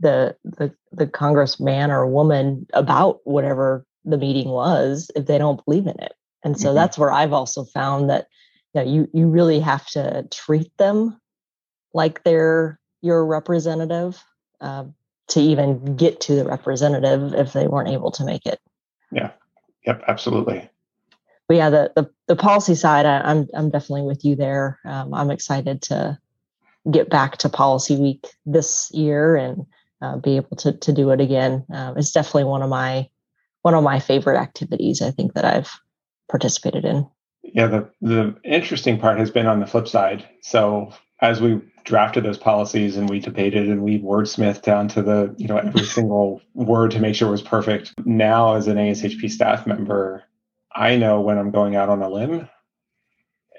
the 0.00 0.36
the 0.44 0.74
the 0.90 1.06
congressman 1.06 1.90
or 1.90 2.06
woman 2.06 2.66
about 2.72 3.20
whatever 3.24 3.86
the 4.04 4.18
meeting 4.18 4.48
was 4.48 5.10
if 5.14 5.26
they 5.26 5.38
don't 5.38 5.64
believe 5.64 5.86
in 5.86 6.00
it. 6.00 6.12
And 6.44 6.58
so 6.58 6.68
mm-hmm. 6.68 6.76
that's 6.76 6.98
where 6.98 7.12
I've 7.12 7.32
also 7.32 7.64
found 7.64 8.10
that 8.10 8.26
you, 8.74 8.80
know, 8.80 8.90
you 8.90 9.08
you 9.12 9.28
really 9.28 9.60
have 9.60 9.86
to 9.88 10.26
treat 10.30 10.76
them 10.78 11.20
like 11.94 12.24
they're 12.24 12.80
your 13.02 13.24
representative 13.24 14.22
uh, 14.60 14.84
to 15.28 15.40
even 15.40 15.96
get 15.96 16.20
to 16.22 16.34
the 16.34 16.44
representative 16.44 17.34
if 17.34 17.52
they 17.52 17.68
weren't 17.68 17.88
able 17.88 18.10
to 18.12 18.24
make 18.24 18.46
it. 18.46 18.60
Yeah. 19.12 19.30
Yep. 19.86 20.04
Absolutely 20.08 20.68
but 21.48 21.56
yeah, 21.56 21.70
the, 21.70 21.92
the, 21.96 22.10
the 22.28 22.36
policy 22.36 22.74
side, 22.74 23.06
I, 23.06 23.18
am 23.18 23.24
I'm, 23.24 23.48
I'm 23.54 23.70
definitely 23.70 24.02
with 24.02 24.24
you 24.24 24.36
there. 24.36 24.78
Um, 24.84 25.12
I'm 25.12 25.30
excited 25.30 25.82
to 25.82 26.18
get 26.90 27.10
back 27.10 27.38
to 27.38 27.48
policy 27.48 27.96
week 27.96 28.26
this 28.46 28.90
year 28.92 29.36
and 29.36 29.66
uh, 30.00 30.16
be 30.16 30.36
able 30.36 30.56
to 30.56 30.72
to 30.72 30.92
do 30.92 31.10
it 31.10 31.20
again. 31.20 31.64
Um, 31.72 31.96
it's 31.96 32.12
definitely 32.12 32.44
one 32.44 32.62
of 32.62 32.68
my 32.68 33.08
one 33.62 33.74
of 33.74 33.84
my 33.84 34.00
favorite 34.00 34.38
activities. 34.38 35.00
I 35.00 35.10
think 35.10 35.34
that 35.34 35.44
I've 35.44 35.70
participated 36.28 36.84
in. 36.84 37.08
Yeah, 37.42 37.68
the 37.68 37.90
the 38.00 38.36
interesting 38.44 38.98
part 38.98 39.18
has 39.18 39.30
been 39.30 39.46
on 39.46 39.60
the 39.60 39.66
flip 39.66 39.88
side. 39.88 40.28
So 40.42 40.92
as 41.20 41.40
we 41.40 41.60
drafted 41.84 42.24
those 42.24 42.38
policies 42.38 42.96
and 42.96 43.08
we 43.08 43.20
debated 43.20 43.68
and 43.68 43.82
we 43.82 43.98
wordsmithed 43.98 44.62
down 44.62 44.88
to 44.88 45.02
the 45.02 45.34
you 45.38 45.46
know 45.46 45.58
every 45.58 45.84
single 45.98 46.42
word 46.54 46.90
to 46.92 47.00
make 47.00 47.14
sure 47.14 47.28
it 47.28 47.32
was 47.32 47.42
perfect. 47.42 47.92
Now, 48.04 48.56
as 48.56 48.66
an 48.66 48.76
ASHP 48.76 49.30
staff 49.30 49.66
member, 49.66 50.24
I 50.74 50.96
know 50.96 51.20
when 51.20 51.38
I'm 51.38 51.50
going 51.50 51.76
out 51.76 51.88
on 51.88 52.02
a 52.02 52.08
limb, 52.08 52.48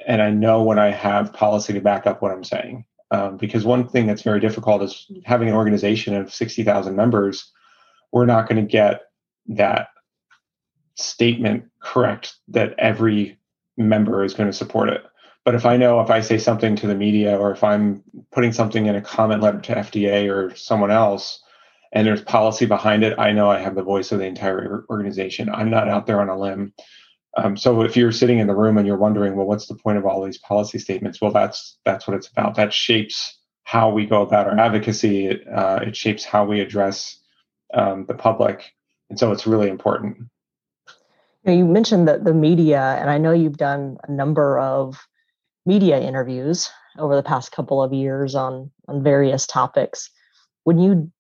and 0.08 0.22
I 0.22 0.32
know 0.32 0.64
when 0.64 0.80
I 0.80 0.92
have 0.92 1.34
policy 1.34 1.74
to 1.74 1.82
back 1.82 2.08
up 2.08 2.22
what 2.22 2.32
I'm 2.32 2.44
saying. 2.44 2.86
Um, 3.12 3.38
because 3.38 3.64
one 3.64 3.88
thing 3.88 4.08
that's 4.08 4.24
very 4.24 4.40
difficult 4.40 4.82
is 4.82 5.12
having 5.24 5.48
an 5.48 5.56
organization 5.56 6.16
of 6.16 6.34
60,000 6.34 6.96
members, 6.96 7.52
we're 8.12 8.26
not 8.26 8.50
going 8.50 8.66
to 8.66 8.70
get 8.70 9.02
that 9.48 9.90
statement 10.96 11.66
correct 11.80 12.36
that 12.48 12.74
every 12.80 13.38
member 13.78 14.24
is 14.24 14.34
going 14.34 14.50
to 14.50 14.58
support 14.58 14.90
it. 14.90 15.04
But 15.46 15.56
if 15.56 15.66
I 15.66 15.78
know 15.78 16.00
if 16.00 16.10
I 16.10 16.22
say 16.22 16.38
something 16.38 16.76
to 16.78 16.88
the 16.88 16.96
media 16.96 17.38
or 17.38 17.52
if 17.52 17.64
I'm 17.64 18.04
putting 18.32 18.54
something 18.54 18.86
in 18.86 18.96
a 18.96 19.02
comment 19.02 19.42
letter 19.42 19.60
to 19.60 19.76
FDA 19.76 20.32
or 20.34 20.56
someone 20.56 20.92
else, 20.92 21.42
and 21.92 22.08
there's 22.08 22.22
policy 22.22 22.66
behind 22.66 23.04
it, 23.04 23.18
I 23.20 23.32
know 23.34 23.52
I 23.52 23.60
have 23.60 23.76
the 23.76 23.84
voice 23.84 24.12
of 24.12 24.20
the 24.20 24.26
entire 24.26 24.86
organization. 24.90 25.50
I'm 25.50 25.70
not 25.70 25.90
out 25.90 26.08
there 26.08 26.22
on 26.22 26.30
a 26.30 26.40
limb. 26.40 26.74
Um, 27.36 27.58
so 27.58 27.82
if 27.82 27.98
you're 27.98 28.12
sitting 28.12 28.40
in 28.40 28.48
the 28.48 28.56
room 28.56 28.78
and 28.78 28.86
you're 28.86 28.98
wondering, 28.98 29.36
well, 29.36 29.48
what's 29.48 29.68
the 29.68 29.76
point 29.76 29.98
of 29.98 30.06
all 30.06 30.24
these 30.24 30.38
policy 30.38 30.78
statements? 30.78 31.20
Well, 31.20 31.32
that's 31.32 31.78
that's 31.84 32.08
what 32.08 32.16
it's 32.16 32.28
about. 32.28 32.56
That 32.56 32.74
shapes 32.74 33.40
how 33.64 33.90
we 33.90 34.06
go 34.06 34.22
about 34.22 34.48
our 34.48 34.60
advocacy. 34.60 35.44
Uh, 35.46 35.78
it 35.78 35.96
shapes 35.96 36.24
how 36.24 36.46
we 36.46 36.60
address 36.60 37.18
um, 37.74 38.06
the 38.08 38.14
public. 38.14 38.74
and 39.10 39.18
so 39.18 39.32
it's 39.32 39.48
really 39.48 39.70
important. 39.70 40.18
Now 41.44 41.54
you 41.54 41.66
mentioned 41.66 42.08
that 42.08 42.24
the 42.24 42.34
media, 42.34 42.98
and 43.00 43.10
I 43.10 43.18
know 43.18 43.32
you've 43.32 43.58
done 43.58 43.98
a 44.08 44.12
number 44.12 44.60
of 44.60 45.08
media 45.66 46.00
interviews 46.00 46.70
over 47.00 47.16
the 47.16 47.24
past 47.24 47.52
couple 47.52 47.82
of 47.82 47.94
years 47.94 48.36
on 48.36 48.70
on 48.88 49.04
various 49.04 49.48
topics. 49.48 50.10
When 50.66 50.78
you 50.78 51.12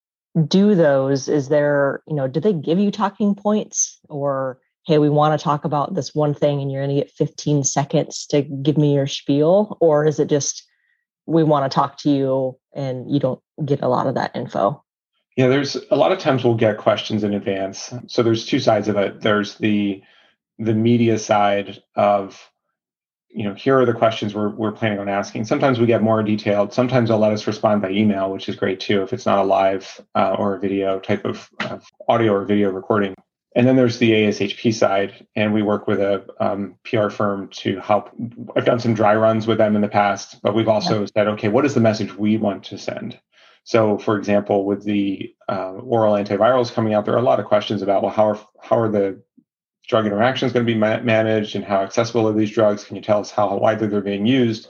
do 0.48 0.75
those, 0.75 1.27
is 1.27 1.50
there, 1.50 2.01
you 2.08 2.15
know, 2.15 2.27
do 2.27 2.39
they 2.39 2.53
give 2.53 2.79
you 2.79 2.91
talking 2.91 3.36
points 3.36 4.00
or 4.10 4.60
hey, 4.86 4.98
we 4.98 5.10
want 5.10 5.38
to 5.38 5.44
talk 5.44 5.66
about 5.66 5.96
this 5.96 6.13
one 6.13 6.34
thing 6.34 6.62
and 6.62 6.72
you're 6.72 6.86
going 6.86 6.96
to 6.96 7.02
get 7.02 7.12
15 7.12 7.63
seconds 7.63 8.25
to 8.28 8.42
give 8.42 8.78
me 8.78 8.94
your 8.96 9.08
spiel? 9.08 9.78
Or 9.80 10.06
is 10.06 10.20
it 10.20 10.30
just 10.30 10.63
we 11.25 11.44
want 11.44 11.70
to 11.70 11.74
talk 11.74 11.98
to 12.00 12.10
you 12.10 12.58
and 12.74 13.10
you 13.10 13.20
don't 13.20 13.42
get 13.63 13.82
a 13.82 13.88
lot 13.88 14.08
of 14.08 14.16
that 14.16 14.36
info? 14.36 14.84
Yeah, 15.38 15.48
there's 15.48 15.78
a 15.90 15.96
lot 15.96 16.12
of 16.12 16.20
times 16.20 16.44
we'll 16.44 16.56
get 16.56 16.78
questions 16.78 17.24
in 17.24 17.34
advance. 17.34 17.94
So 18.08 18.22
there's 18.22 18.46
two 18.46 18.60
sides 18.60 18.88
of 18.88 18.98
it. 18.98 19.22
There's 19.22 19.56
the 19.56 20.04
the 20.60 20.74
media 20.74 21.18
side 21.18 21.82
of 21.96 22.52
you 23.30 23.44
know 23.44 23.56
here 23.56 23.80
are 23.80 23.86
the 23.86 23.94
questions 23.94 24.36
we're, 24.36 24.50
we're 24.50 24.72
planning 24.72 25.00
on 25.00 25.10
asking 25.10 25.44
sometimes 25.44 25.80
we 25.80 25.88
get 25.88 26.04
more 26.04 26.22
detailed 26.22 26.72
sometimes 26.72 27.10
they'll 27.10 27.18
let 27.18 27.34
us 27.34 27.48
respond 27.48 27.82
by 27.82 27.90
email 27.90 28.32
which 28.32 28.48
is 28.48 28.56
great 28.56 28.80
too 28.80 29.02
if 29.02 29.12
it's 29.12 29.25
not 29.25 29.40
a 29.40 29.44
live 29.44 30.00
uh, 30.13 30.36
or 30.38 30.56
a 30.56 30.60
video 30.60 31.00
type 31.00 31.25
of 31.25 31.50
uh, 31.62 31.80
audio 32.08 32.34
or 32.34 32.46
video 32.46 32.70
recording 32.70 33.16
and 33.55 33.67
then 33.67 33.75
there's 33.75 34.00
the 34.00 34.12
ashp 34.12 34.74
side 34.74 35.25
and 35.36 35.53
we 35.53 35.62
work 35.62 35.88
with 35.88 36.00
a 36.00 36.25
um, 36.39 36.75
pr 36.83 37.10
firm 37.10 37.48
to 37.50 37.79
help 37.79 38.10
i've 38.55 38.65
done 38.65 38.79
some 38.79 38.93
dry 38.93 39.15
runs 39.15 39.48
with 39.48 39.57
them 39.57 39.75
in 39.75 39.81
the 39.81 39.88
past 39.88 40.41
but 40.41 40.55
we've 40.55 40.67
also 40.67 41.01
yeah. 41.01 41.07
said 41.15 41.27
okay 41.27 41.48
what 41.48 41.65
is 41.65 41.74
the 41.74 41.79
message 41.79 42.15
we 42.15 42.38
want 42.38 42.63
to 42.63 42.77
send 42.77 43.19
so, 43.65 43.98
for 43.98 44.17
example, 44.17 44.65
with 44.65 44.83
the 44.83 45.33
uh, 45.48 45.72
oral 45.72 46.15
antivirals 46.15 46.74
coming 46.74 46.93
out, 46.93 47.05
there 47.05 47.13
are 47.13 47.19
a 47.19 47.24
lot 47.24 47.39
of 47.39 47.45
questions 47.45 47.81
about 47.81 48.03
well, 48.03 48.12
how 48.12 48.29
are 48.29 48.39
how 48.62 48.77
are 48.77 48.89
the 48.89 49.22
drug 49.88 50.05
interactions 50.05 50.51
going 50.51 50.65
to 50.65 50.72
be 50.72 50.77
ma- 50.77 51.00
managed, 51.00 51.55
and 51.55 51.63
how 51.63 51.81
accessible 51.81 52.27
are 52.27 52.33
these 52.33 52.51
drugs? 52.51 52.83
Can 52.83 52.98
you 52.98 53.01
tell 53.01 53.19
us 53.19 53.31
how 53.31 53.57
widely 53.57 53.88
they're 53.88 54.01
being 54.01 54.25
used? 54.25 54.67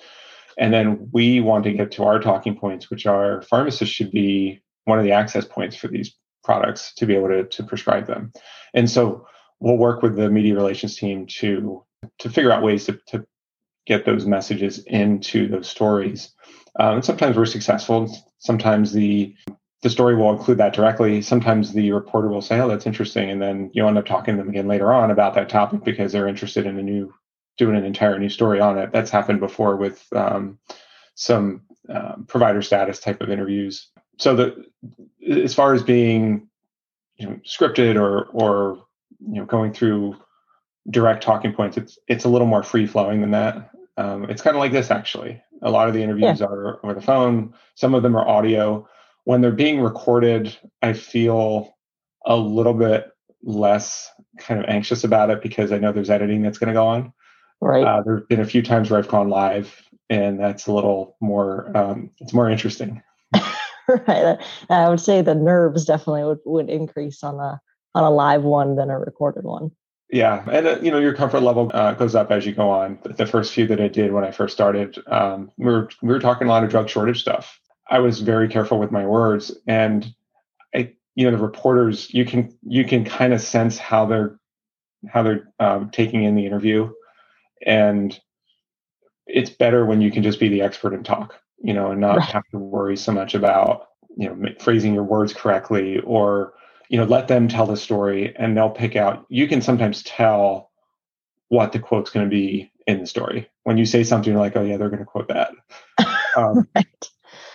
And 0.59 0.71
then 0.71 1.09
we 1.11 1.39
want 1.39 1.63
to 1.63 1.73
get 1.73 1.91
to 1.93 2.03
our 2.03 2.19
talking 2.19 2.55
points, 2.55 2.91
which 2.91 3.07
are 3.07 3.41
pharmacists 3.41 3.93
should 3.93 4.11
be 4.11 4.61
one 4.85 4.99
of 4.99 5.05
the 5.05 5.11
access 5.11 5.45
points 5.45 5.75
for 5.75 5.87
these 5.87 6.15
products 6.43 6.93
to 6.95 7.05
be 7.05 7.15
able 7.15 7.29
to, 7.29 7.43
to 7.45 7.63
prescribe 7.63 8.07
them. 8.07 8.31
And 8.73 8.89
so 8.89 9.27
we'll 9.59 9.77
work 9.77 10.01
with 10.01 10.15
the 10.15 10.29
media 10.29 10.55
relations 10.55 10.95
team 10.97 11.25
to 11.27 11.83
to 12.19 12.29
figure 12.29 12.51
out 12.51 12.63
ways 12.63 12.85
to, 12.85 12.99
to 13.07 13.25
get 13.85 14.05
those 14.05 14.25
messages 14.25 14.79
into 14.79 15.47
those 15.47 15.69
stories. 15.69 16.33
Um, 16.79 16.95
and 16.95 17.05
sometimes 17.05 17.37
we're 17.37 17.45
successful. 17.45 18.13
Sometimes 18.39 18.91
the 18.91 19.35
the 19.81 19.89
story 19.89 20.15
will 20.15 20.31
include 20.31 20.57
that 20.59 20.73
directly. 20.73 21.21
Sometimes 21.21 21.73
the 21.73 21.91
reporter 21.91 22.29
will 22.29 22.41
say, 22.41 22.59
"Oh, 22.59 22.67
that's 22.67 22.87
interesting," 22.87 23.29
and 23.29 23.41
then 23.41 23.69
you'll 23.73 23.89
end 23.89 23.97
up 23.97 24.05
talking 24.05 24.35
to 24.35 24.41
them 24.41 24.49
again 24.49 24.67
later 24.67 24.93
on 24.93 25.11
about 25.11 25.33
that 25.35 25.49
topic 25.49 25.83
because 25.83 26.11
they're 26.11 26.27
interested 26.27 26.65
in 26.65 26.79
a 26.79 26.83
new 26.83 27.13
doing 27.57 27.75
an 27.75 27.85
entire 27.85 28.17
new 28.17 28.29
story 28.29 28.59
on 28.59 28.77
it. 28.77 28.91
That's 28.91 29.11
happened 29.11 29.39
before 29.39 29.75
with 29.75 30.05
um, 30.13 30.57
some 31.15 31.63
um, 31.89 32.25
provider 32.27 32.61
status 32.61 32.99
type 32.99 33.21
of 33.21 33.29
interviews. 33.29 33.89
So 34.17 34.35
the 34.35 34.65
as 35.29 35.53
far 35.53 35.73
as 35.73 35.83
being 35.83 36.47
you 37.17 37.27
know, 37.27 37.39
scripted 37.45 37.95
or 37.95 38.25
or 38.27 38.85
you 39.19 39.35
know 39.35 39.45
going 39.45 39.73
through 39.73 40.15
direct 40.89 41.23
talking 41.23 41.53
points, 41.53 41.77
it's 41.77 41.97
it's 42.07 42.25
a 42.25 42.29
little 42.29 42.47
more 42.47 42.63
free 42.63 42.85
flowing 42.85 43.21
than 43.21 43.31
that. 43.31 43.69
Um, 43.97 44.29
it's 44.29 44.41
kind 44.41 44.55
of 44.55 44.59
like 44.59 44.71
this 44.71 44.91
actually. 44.91 45.41
A 45.61 45.71
lot 45.71 45.87
of 45.87 45.93
the 45.93 46.03
interviews 46.03 46.39
yeah. 46.39 46.47
are 46.47 46.83
over 46.83 46.93
the 46.93 47.01
phone. 47.01 47.53
Some 47.75 47.93
of 47.93 48.03
them 48.03 48.15
are 48.15 48.27
audio. 48.27 48.87
When 49.23 49.39
they're 49.39 49.51
being 49.51 49.79
recorded, 49.79 50.55
I 50.81 50.93
feel 50.93 51.77
a 52.25 52.35
little 52.35 52.73
bit 52.73 53.11
less 53.43 54.09
kind 54.37 54.59
of 54.59 54.65
anxious 54.67 55.03
about 55.03 55.29
it 55.29 55.41
because 55.41 55.71
I 55.71 55.77
know 55.77 55.91
there's 55.91 56.09
editing 56.09 56.41
that's 56.41 56.57
going 56.57 56.67
to 56.67 56.73
go 56.73 56.85
on. 56.85 57.13
Right. 57.61 57.85
Uh, 57.85 58.01
there 58.01 58.17
have 58.17 58.27
been 58.27 58.41
a 58.41 58.45
few 58.45 58.61
times 58.61 58.89
where 58.89 58.99
I've 58.99 59.07
gone 59.07 59.29
live, 59.29 59.73
and 60.09 60.37
that's 60.39 60.67
a 60.67 60.73
little 60.73 61.15
more. 61.21 61.75
Um, 61.75 62.11
it's 62.19 62.33
more 62.33 62.49
interesting. 62.49 63.01
right. 64.07 64.37
I 64.69 64.89
would 64.89 64.99
say 64.99 65.21
the 65.21 65.35
nerves 65.35 65.85
definitely 65.85 66.23
would, 66.23 66.39
would 66.45 66.69
increase 66.69 67.23
on 67.23 67.39
a 67.39 67.59
on 67.95 68.03
a 68.03 68.09
live 68.09 68.43
one 68.43 68.75
than 68.75 68.89
a 68.89 68.97
recorded 68.97 69.43
one. 69.43 69.71
Yeah, 70.09 70.45
and 70.51 70.67
uh, 70.67 70.79
you 70.81 70.91
know 70.91 70.99
your 70.99 71.13
comfort 71.13 71.41
level 71.41 71.71
uh, 71.73 71.93
goes 71.93 72.13
up 72.13 72.31
as 72.31 72.45
you 72.45 72.53
go 72.53 72.69
on. 72.69 72.99
The 73.03 73.25
first 73.25 73.53
few 73.53 73.65
that 73.67 73.81
I 73.81 73.87
did 73.87 74.11
when 74.13 74.23
I 74.23 74.31
first 74.31 74.53
started, 74.53 74.97
um, 75.07 75.51
we 75.57 75.65
were 75.65 75.89
we 76.01 76.09
were 76.09 76.19
talking 76.19 76.47
a 76.47 76.49
lot 76.51 76.63
of 76.63 76.69
drug 76.69 76.87
shortage 76.87 77.21
stuff. 77.21 77.59
I 77.89 77.99
was 77.99 78.21
very 78.21 78.47
careful 78.47 78.79
with 78.79 78.91
my 78.91 79.05
words, 79.05 79.51
and 79.67 80.13
I, 80.73 80.93
you 81.15 81.25
know, 81.25 81.35
the 81.35 81.43
reporters, 81.43 82.13
you 82.13 82.25
can 82.25 82.55
you 82.61 82.85
can 82.85 83.05
kind 83.05 83.33
of 83.33 83.41
sense 83.41 83.77
how 83.79 84.05
they're 84.05 84.39
how 85.07 85.23
they're 85.23 85.51
um, 85.59 85.89
taking 85.89 86.23
in 86.23 86.35
the 86.35 86.45
interview, 86.45 86.91
and 87.65 88.17
it's 89.25 89.49
better 89.49 89.85
when 89.85 90.01
you 90.01 90.11
can 90.11 90.21
just 90.21 90.39
be 90.39 90.49
the 90.49 90.61
expert 90.61 90.93
and 90.93 91.05
talk, 91.05 91.39
you 91.63 91.73
know, 91.73 91.91
and 91.91 92.01
not 92.01 92.17
right. 92.17 92.29
have 92.29 92.47
to 92.51 92.59
worry 92.59 92.95
so 92.95 93.11
much 93.11 93.33
about 93.33 93.87
you 94.15 94.29
know 94.29 94.49
phrasing 94.59 94.93
your 94.93 95.03
words 95.03 95.33
correctly 95.33 95.99
or 96.01 96.53
you 96.89 96.97
know 96.97 97.05
let 97.05 97.27
them 97.27 97.47
tell 97.47 97.65
the 97.65 97.77
story 97.77 98.35
and 98.37 98.55
they'll 98.55 98.69
pick 98.69 98.95
out 98.95 99.25
you 99.29 99.47
can 99.47 99.61
sometimes 99.61 100.03
tell 100.03 100.71
what 101.49 101.71
the 101.71 101.79
quote's 101.79 102.11
going 102.11 102.25
to 102.25 102.29
be 102.29 102.71
in 102.87 102.99
the 102.99 103.07
story 103.07 103.49
when 103.63 103.77
you 103.77 103.85
say 103.85 104.03
something 104.03 104.35
like 104.35 104.55
oh 104.55 104.63
yeah 104.63 104.77
they're 104.77 104.89
going 104.89 104.99
to 104.99 105.05
quote 105.05 105.27
that 105.27 105.51
um, 106.37 106.67
right. 106.75 107.09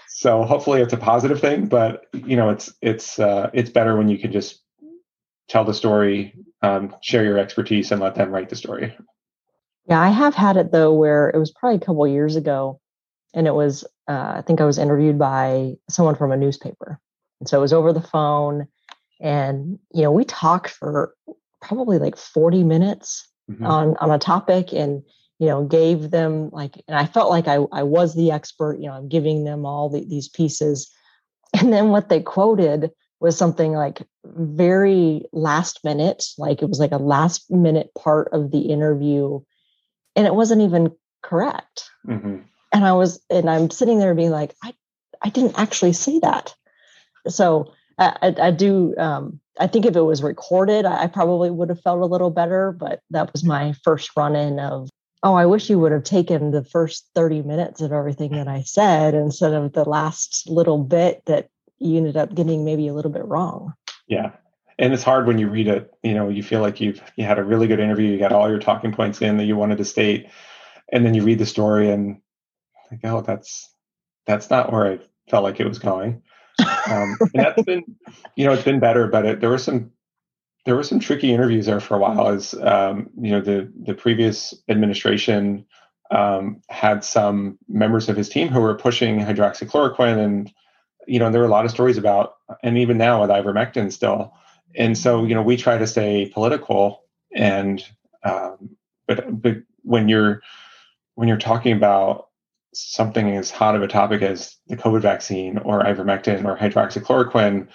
so 0.09 0.43
hopefully 0.43 0.81
it's 0.81 0.93
a 0.93 0.99
positive 0.99 1.41
thing 1.41 1.67
but 1.67 2.07
you 2.13 2.37
know 2.37 2.51
it's 2.51 2.73
it's 2.83 3.19
uh, 3.19 3.51
it's 3.53 3.71
better 3.71 3.97
when 3.97 4.09
you 4.09 4.19
can 4.19 4.33
just 4.33 4.63
tell 5.49 5.65
the 5.65 5.75
story 5.75 6.35
um, 6.63 6.95
share 7.03 7.25
your 7.25 7.39
expertise 7.39 7.93
and 7.93 8.01
let 8.01 8.15
them 8.15 8.31
write 8.31 8.49
the 8.49 8.57
story 8.57 8.97
yeah 9.89 10.01
i 10.01 10.09
have 10.09 10.35
had 10.35 10.57
it 10.57 10.73
though 10.73 10.93
where 10.93 11.31
it 11.31 11.39
was 11.39 11.51
probably 11.53 11.77
a 11.77 11.81
couple 11.81 12.07
years 12.07 12.37
ago 12.37 12.81
and 13.35 13.47
it 13.47 13.55
was 13.55 13.85
uh, 14.09 14.35
i 14.37 14.43
think 14.47 14.61
i 14.61 14.65
was 14.65 14.79
interviewed 14.79 15.19
by 15.19 15.75
someone 15.89 16.15
from 16.15 16.33
a 16.33 16.37
newspaper 16.37 17.01
and 17.41 17.49
so 17.49 17.59
it 17.59 17.63
was 17.63 17.73
over 17.73 17.93
the 17.93 18.01
phone 18.01 18.67
and 19.21 19.79
you 19.93 20.03
know 20.03 20.13
we 20.13 20.25
talked 20.25 20.71
for 20.71 21.15
probably 21.61 21.99
like 21.99 22.17
40 22.17 22.65
minutes 22.65 23.29
mm-hmm. 23.51 23.65
on 23.65 23.97
on 23.99 24.11
a 24.11 24.19
topic 24.19 24.73
and 24.73 25.03
you 25.39 25.47
know 25.47 25.65
gave 25.65 26.11
them 26.11 26.51
like 26.51 26.77
and 26.89 26.97
i 26.97 27.07
felt 27.07 27.31
like 27.31 27.49
i, 27.49 27.59
I 27.73 27.83
was 27.83 28.15
the 28.15 28.31
expert 28.31 28.79
you 28.79 28.87
know 28.87 28.95
i'm 28.95 29.09
giving 29.09 29.45
them 29.45 29.67
all 29.67 29.89
the, 29.89 30.05
these 30.05 30.29
pieces 30.29 30.91
and 31.59 31.73
then 31.73 31.89
what 31.89 32.09
they 32.09 32.21
quoted 32.21 32.91
was 33.21 33.37
something 33.37 33.73
like 33.73 34.03
very 34.25 35.23
last 35.33 35.85
minute 35.85 36.25
like 36.39 36.63
it 36.63 36.69
was 36.69 36.79
like 36.79 36.93
a 36.93 36.99
last 36.99 37.51
minute 37.51 37.91
part 37.97 38.29
of 38.33 38.51
the 38.51 38.61
interview 38.61 39.41
and 40.15 40.27
it 40.27 40.35
wasn't 40.35 40.61
even 40.61 40.93
correct 41.23 41.91
mm-hmm. 42.07 42.39
And 42.73 42.85
i 42.85 42.93
was 42.93 43.21
and 43.31 43.49
i'm 43.49 43.71
sitting 43.71 43.99
there 43.99 44.15
being 44.15 44.31
like 44.31 44.55
i 44.63 44.75
i 45.23 45.29
didn't 45.29 45.59
actually 45.59 45.93
say 45.93 46.19
that 46.19 46.55
so 47.29 47.73
I, 47.99 48.35
I 48.41 48.51
do. 48.51 48.95
Um, 48.97 49.41
I 49.59 49.67
think 49.67 49.85
if 49.85 49.97
it 49.97 50.03
was 50.03 50.23
recorded, 50.23 50.87
I 50.87 51.09
probably 51.09 51.51
would 51.51 51.69
have 51.69 51.81
felt 51.81 52.01
a 52.01 52.07
little 52.07 52.31
better. 52.31 52.73
But 52.73 53.01
that 53.11 53.33
was 53.33 53.45
my 53.45 53.75
first 53.85 54.11
run 54.17 54.37
in 54.37 54.61
of, 54.61 54.89
oh, 55.23 55.35
I 55.35 55.47
wish 55.47 55.69
you 55.69 55.79
would 55.81 55.93
have 55.93 56.05
taken 56.05 56.53
the 56.53 56.65
first 56.65 57.09
30 57.15 57.43
minutes 57.43 57.81
of 57.81 57.93
everything 57.93 58.33
that 58.33 58.47
I 58.47 58.63
said 58.63 59.15
instead 59.15 59.53
of 59.53 59.73
the 59.73 59.89
last 59.89 60.49
little 60.49 60.79
bit 60.79 61.23
that 61.27 61.49
you 61.79 61.97
ended 61.97 62.17
up 62.17 62.35
getting 62.35 62.65
maybe 62.65 62.87
a 62.89 62.95
little 62.95 63.11
bit 63.11 63.25
wrong. 63.25 63.75
Yeah. 64.07 64.33
And 64.79 64.95
it's 64.95 65.03
hard 65.03 65.27
when 65.27 65.39
you 65.39 65.49
read 65.49 65.67
it, 65.67 65.93
you 66.05 66.15
know, 66.15 66.29
you 66.29 66.45
feel 66.45 66.61
like 66.61 66.81
you've 66.81 67.03
you 67.17 67.25
had 67.25 67.41
a 67.41 67.45
really 67.45 67.67
good 67.67 67.81
interview, 67.81 68.13
you 68.13 68.19
got 68.19 68.33
all 68.33 68.49
your 68.49 68.61
talking 68.61 68.93
points 68.93 69.21
in 69.21 69.37
that 69.39 69.45
you 69.45 69.57
wanted 69.57 69.79
to 69.79 69.85
state, 69.85 70.29
and 70.93 71.05
then 71.05 71.15
you 71.15 71.25
read 71.25 71.41
the 71.41 71.47
story 71.47 71.91
and 71.91 72.21
like, 72.91 73.01
oh, 73.05 73.21
that's 73.21 73.73
that's 74.27 74.51
not 74.51 74.73
where 74.73 74.87
I 74.87 74.99
felt 75.31 75.45
like 75.45 75.61
it 75.61 75.69
was 75.69 75.79
going. 75.79 76.23
Um, 76.91 77.17
and 77.21 77.31
that's 77.35 77.63
been, 77.63 77.85
you 78.37 78.45
know, 78.45 78.53
it's 78.53 78.65
been 78.65 78.81
better, 78.81 79.07
but 79.07 79.25
it, 79.25 79.41
there 79.41 79.51
were 79.51 79.59
some 79.59 79.93
there 80.65 80.77
were 80.77 80.83
some 80.83 81.01
tricky 81.01 81.33
interviews 81.33 81.67
there 81.67 81.81
for 81.81 81.97
a 81.97 81.99
while. 81.99 82.29
As 82.29 82.55
um, 82.55 83.11
you 83.21 83.31
know, 83.31 83.41
the 83.41 83.73
the 83.85 83.95
previous 83.95 84.55
administration 84.69 85.65
um, 86.11 86.63
had 86.69 87.05
some 87.05 87.59
members 87.69 88.09
of 88.09 88.17
his 88.17 88.29
team 88.29 88.49
who 88.49 88.61
were 88.61 88.75
pushing 88.75 89.19
hydroxychloroquine, 89.19 90.19
and 90.19 90.53
you 91.07 91.19
know, 91.19 91.31
there 91.31 91.41
were 91.41 91.47
a 91.47 91.51
lot 91.51 91.65
of 91.65 91.71
stories 91.71 91.99
about, 91.99 92.35
and 92.63 92.79
even 92.79 92.99
now 92.99 93.21
with 93.21 93.31
ivermectin 93.31 93.93
still. 93.93 94.33
And 94.75 94.97
so, 94.97 95.25
you 95.25 95.35
know, 95.35 95.43
we 95.43 95.57
try 95.57 95.79
to 95.79 95.87
stay 95.87 96.31
political, 96.33 97.05
and 97.35 97.83
um, 98.25 98.77
but 99.07 99.41
but 99.41 99.57
when 99.83 100.09
you're 100.09 100.43
when 101.15 101.29
you're 101.29 101.39
talking 101.39 101.73
about 101.73 102.28
something 102.75 103.37
as 103.37 103.51
hot 103.51 103.75
of 103.75 103.83
a 103.83 103.89
topic 103.89 104.23
as 104.23 104.57
the 104.67 104.77
COVID 104.77 105.03
vaccine 105.03 105.59
or 105.59 105.83
ivermectin 105.83 106.45
or 106.45 106.57
hydroxychloroquine, 106.57 107.69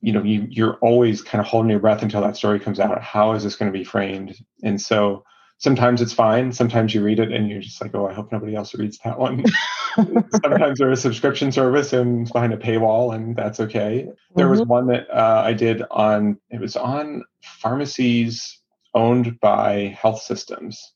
you 0.00 0.12
know, 0.12 0.22
you, 0.22 0.46
you're 0.50 0.76
always 0.76 1.22
kind 1.22 1.40
of 1.40 1.46
holding 1.46 1.70
your 1.70 1.80
breath 1.80 2.02
until 2.02 2.20
that 2.22 2.36
story 2.36 2.60
comes 2.60 2.80
out. 2.80 3.02
How 3.02 3.32
is 3.32 3.44
this 3.44 3.56
going 3.56 3.72
to 3.72 3.78
be 3.78 3.84
framed? 3.84 4.34
And 4.62 4.80
so 4.80 5.24
sometimes 5.58 6.02
it's 6.02 6.12
fine. 6.12 6.52
Sometimes 6.52 6.94
you 6.94 7.02
read 7.02 7.20
it 7.20 7.32
and 7.32 7.48
you're 7.48 7.60
just 7.60 7.80
like, 7.80 7.94
oh, 7.94 8.06
I 8.06 8.12
hope 8.12 8.32
nobody 8.32 8.54
else 8.54 8.74
reads 8.74 8.98
that 9.04 9.18
one. 9.18 9.44
sometimes 9.94 10.78
they're 10.78 10.90
a 10.90 10.96
subscription 10.96 11.52
service 11.52 11.92
and 11.92 12.22
it's 12.22 12.32
behind 12.32 12.52
a 12.52 12.58
paywall, 12.58 13.14
and 13.14 13.36
that's 13.36 13.60
okay. 13.60 14.06
There 14.34 14.46
mm-hmm. 14.46 14.50
was 14.50 14.62
one 14.62 14.86
that 14.88 15.08
uh, 15.10 15.42
I 15.44 15.52
did 15.52 15.82
on, 15.90 16.38
it 16.50 16.60
was 16.60 16.76
on 16.76 17.24
pharmacies 17.42 18.60
owned 18.94 19.38
by 19.40 19.96
health 20.00 20.20
systems. 20.20 20.92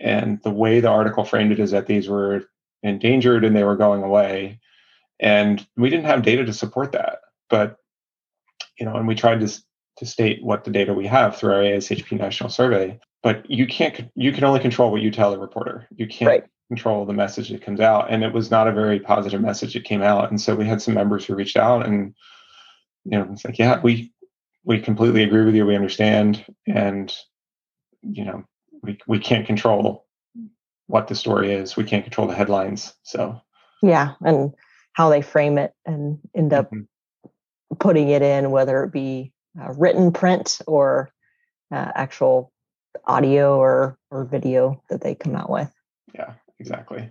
And 0.00 0.40
the 0.42 0.50
way 0.50 0.80
the 0.80 0.88
article 0.88 1.24
framed 1.24 1.52
it 1.52 1.60
is 1.60 1.72
that 1.72 1.86
these 1.86 2.08
were 2.08 2.44
endangered 2.82 3.44
and 3.44 3.54
they 3.56 3.64
were 3.64 3.76
going 3.76 4.02
away. 4.02 4.60
And 5.20 5.66
we 5.76 5.90
didn't 5.90 6.06
have 6.06 6.22
data 6.22 6.44
to 6.44 6.52
support 6.52 6.92
that. 6.92 7.20
But, 7.50 7.76
you 8.78 8.86
know, 8.86 8.94
and 8.94 9.08
we 9.08 9.14
tried 9.14 9.40
to, 9.40 9.60
to 9.96 10.06
state 10.06 10.42
what 10.42 10.64
the 10.64 10.70
data 10.70 10.94
we 10.94 11.06
have 11.06 11.36
through 11.36 11.54
our 11.54 11.62
ASHP 11.62 12.18
national 12.18 12.50
survey. 12.50 12.98
But 13.22 13.50
you 13.50 13.66
can't 13.66 14.10
you 14.14 14.32
can 14.32 14.44
only 14.44 14.60
control 14.60 14.92
what 14.92 15.00
you 15.00 15.10
tell 15.10 15.32
the 15.32 15.38
reporter. 15.38 15.88
You 15.96 16.06
can't 16.06 16.28
right. 16.28 16.44
control 16.68 17.04
the 17.04 17.12
message 17.12 17.48
that 17.48 17.62
comes 17.62 17.80
out. 17.80 18.10
And 18.10 18.22
it 18.22 18.32
was 18.32 18.50
not 18.50 18.68
a 18.68 18.72
very 18.72 19.00
positive 19.00 19.38
mm-hmm. 19.38 19.48
message 19.48 19.74
that 19.74 19.84
came 19.84 20.02
out. 20.02 20.30
And 20.30 20.40
so 20.40 20.54
we 20.54 20.66
had 20.66 20.80
some 20.80 20.94
members 20.94 21.24
who 21.24 21.34
reached 21.34 21.56
out 21.56 21.84
and 21.84 22.14
you 23.04 23.18
know 23.18 23.28
it's 23.32 23.44
like 23.44 23.58
yeah 23.58 23.80
we 23.82 24.12
we 24.64 24.80
completely 24.80 25.24
agree 25.24 25.44
with 25.44 25.54
you. 25.54 25.66
We 25.66 25.74
understand. 25.74 26.44
And 26.68 27.12
you 28.02 28.24
know 28.24 28.44
we 28.82 28.98
we 29.08 29.18
can't 29.18 29.46
control 29.46 30.06
what 30.88 31.08
the 31.08 31.14
story 31.14 31.52
is 31.52 31.76
we 31.76 31.84
can't 31.84 32.04
control 32.04 32.26
the 32.26 32.34
headlines 32.34 32.92
so 33.02 33.40
yeah 33.82 34.14
and 34.22 34.52
how 34.92 35.08
they 35.08 35.22
frame 35.22 35.56
it 35.56 35.72
and 35.86 36.18
end 36.34 36.52
up 36.52 36.66
mm-hmm. 36.70 37.74
putting 37.78 38.08
it 38.08 38.20
in 38.20 38.50
whether 38.50 38.82
it 38.82 38.92
be 38.92 39.32
written 39.76 40.12
print 40.12 40.60
or 40.66 41.10
uh, 41.70 41.92
actual 41.94 42.52
audio 43.04 43.56
or 43.58 43.98
or 44.10 44.24
video 44.24 44.82
that 44.90 45.00
they 45.00 45.14
come 45.14 45.36
out 45.36 45.50
with. 45.50 45.70
Yeah, 46.14 46.34
exactly. 46.58 47.10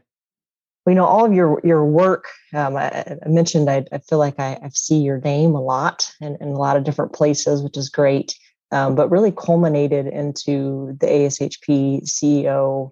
Well, 0.85 0.93
you 0.93 0.95
know, 0.95 1.05
all 1.05 1.25
of 1.25 1.33
your 1.33 1.61
your 1.63 1.85
work. 1.85 2.27
Um, 2.53 2.77
I, 2.77 3.17
I, 3.23 3.27
mentioned 3.27 3.69
I, 3.69 3.85
I 3.91 3.99
feel 3.99 4.19
like 4.19 4.39
I, 4.39 4.59
I, 4.63 4.69
see 4.73 4.99
your 4.99 5.19
name 5.19 5.53
a 5.53 5.61
lot 5.61 6.09
in, 6.21 6.37
in 6.39 6.49
a 6.49 6.57
lot 6.57 6.77
of 6.77 6.83
different 6.83 7.13
places, 7.13 7.61
which 7.61 7.77
is 7.77 7.89
great. 7.89 8.35
Um, 8.71 8.95
but 8.95 9.09
really 9.09 9.31
culminated 9.31 10.07
into 10.07 10.97
the 10.99 11.07
ASHP 11.07 12.03
CEO 12.03 12.91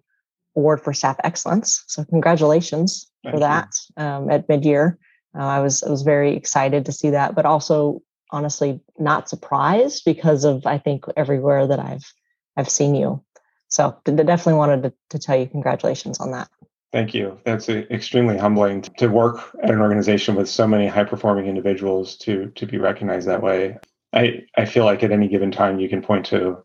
Award 0.56 0.82
for 0.82 0.94
Staff 0.94 1.18
Excellence. 1.24 1.84
So 1.88 2.04
congratulations 2.06 3.10
Thank 3.24 3.36
for 3.36 3.40
that 3.40 3.70
um, 3.98 4.30
at 4.30 4.48
midyear. 4.48 4.98
Uh, 5.38 5.44
I 5.44 5.60
was 5.60 5.84
I 5.84 5.90
was 5.90 6.04
very 6.04 6.36
excited 6.36 6.86
to 6.86 6.92
see 6.92 7.10
that, 7.10 7.36
but 7.36 7.46
also 7.46 8.02
honestly 8.32 8.80
not 8.98 9.30
surprised 9.30 10.04
because 10.06 10.46
of 10.46 10.66
I 10.66 10.78
think 10.78 11.06
everywhere 11.18 11.68
that 11.68 11.80
I've 11.80 12.14
I've 12.58 12.70
seen 12.70 12.96
you. 12.96 13.24
So 13.68 13.98
definitely 14.06 14.54
wanted 14.54 14.84
to, 14.84 14.94
to 15.10 15.20
tell 15.20 15.38
you 15.38 15.48
congratulations 15.48 16.20
on 16.20 16.32
that. 16.32 16.50
Thank 16.94 17.14
you. 17.14 17.38
That's 17.44 17.68
extremely 17.68 18.38
humbling 18.38 18.84
to 18.84 19.08
work 19.08 19.54
at 19.62 19.70
an 19.70 19.82
organization 19.82 20.36
with 20.36 20.48
so 20.48 20.66
many 20.66 20.88
high 20.88 21.04
performing 21.04 21.48
individuals 21.48 22.16
to 22.20 22.52
to 22.56 22.66
be 22.66 22.78
recognized 22.78 23.28
that 23.28 23.44
way. 23.44 23.78
I, 24.14 24.44
I 24.58 24.64
feel 24.64 24.86
like 24.86 25.04
at 25.04 25.12
any 25.12 25.28
given 25.28 25.52
time 25.52 25.80
you 25.80 25.90
can 25.90 26.02
point 26.02 26.26
to 26.28 26.64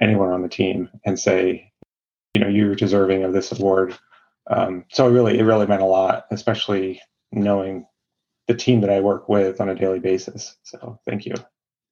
anyone 0.00 0.32
on 0.32 0.42
the 0.42 0.48
team 0.48 0.90
and 1.06 1.18
say, 1.18 1.69
you 2.34 2.40
know, 2.40 2.48
you're 2.48 2.74
deserving 2.74 3.24
of 3.24 3.32
this 3.32 3.52
award. 3.52 3.96
Um, 4.50 4.84
so 4.90 5.06
it 5.06 5.12
really 5.12 5.38
it 5.38 5.42
really 5.42 5.66
meant 5.66 5.82
a 5.82 5.86
lot, 5.86 6.26
especially 6.30 7.00
knowing 7.32 7.86
the 8.48 8.54
team 8.54 8.80
that 8.80 8.90
I 8.90 9.00
work 9.00 9.28
with 9.28 9.60
on 9.60 9.68
a 9.68 9.74
daily 9.74 10.00
basis. 10.00 10.56
So 10.64 10.98
thank 11.06 11.26
you. 11.26 11.34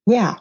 Yeah, 0.05 0.35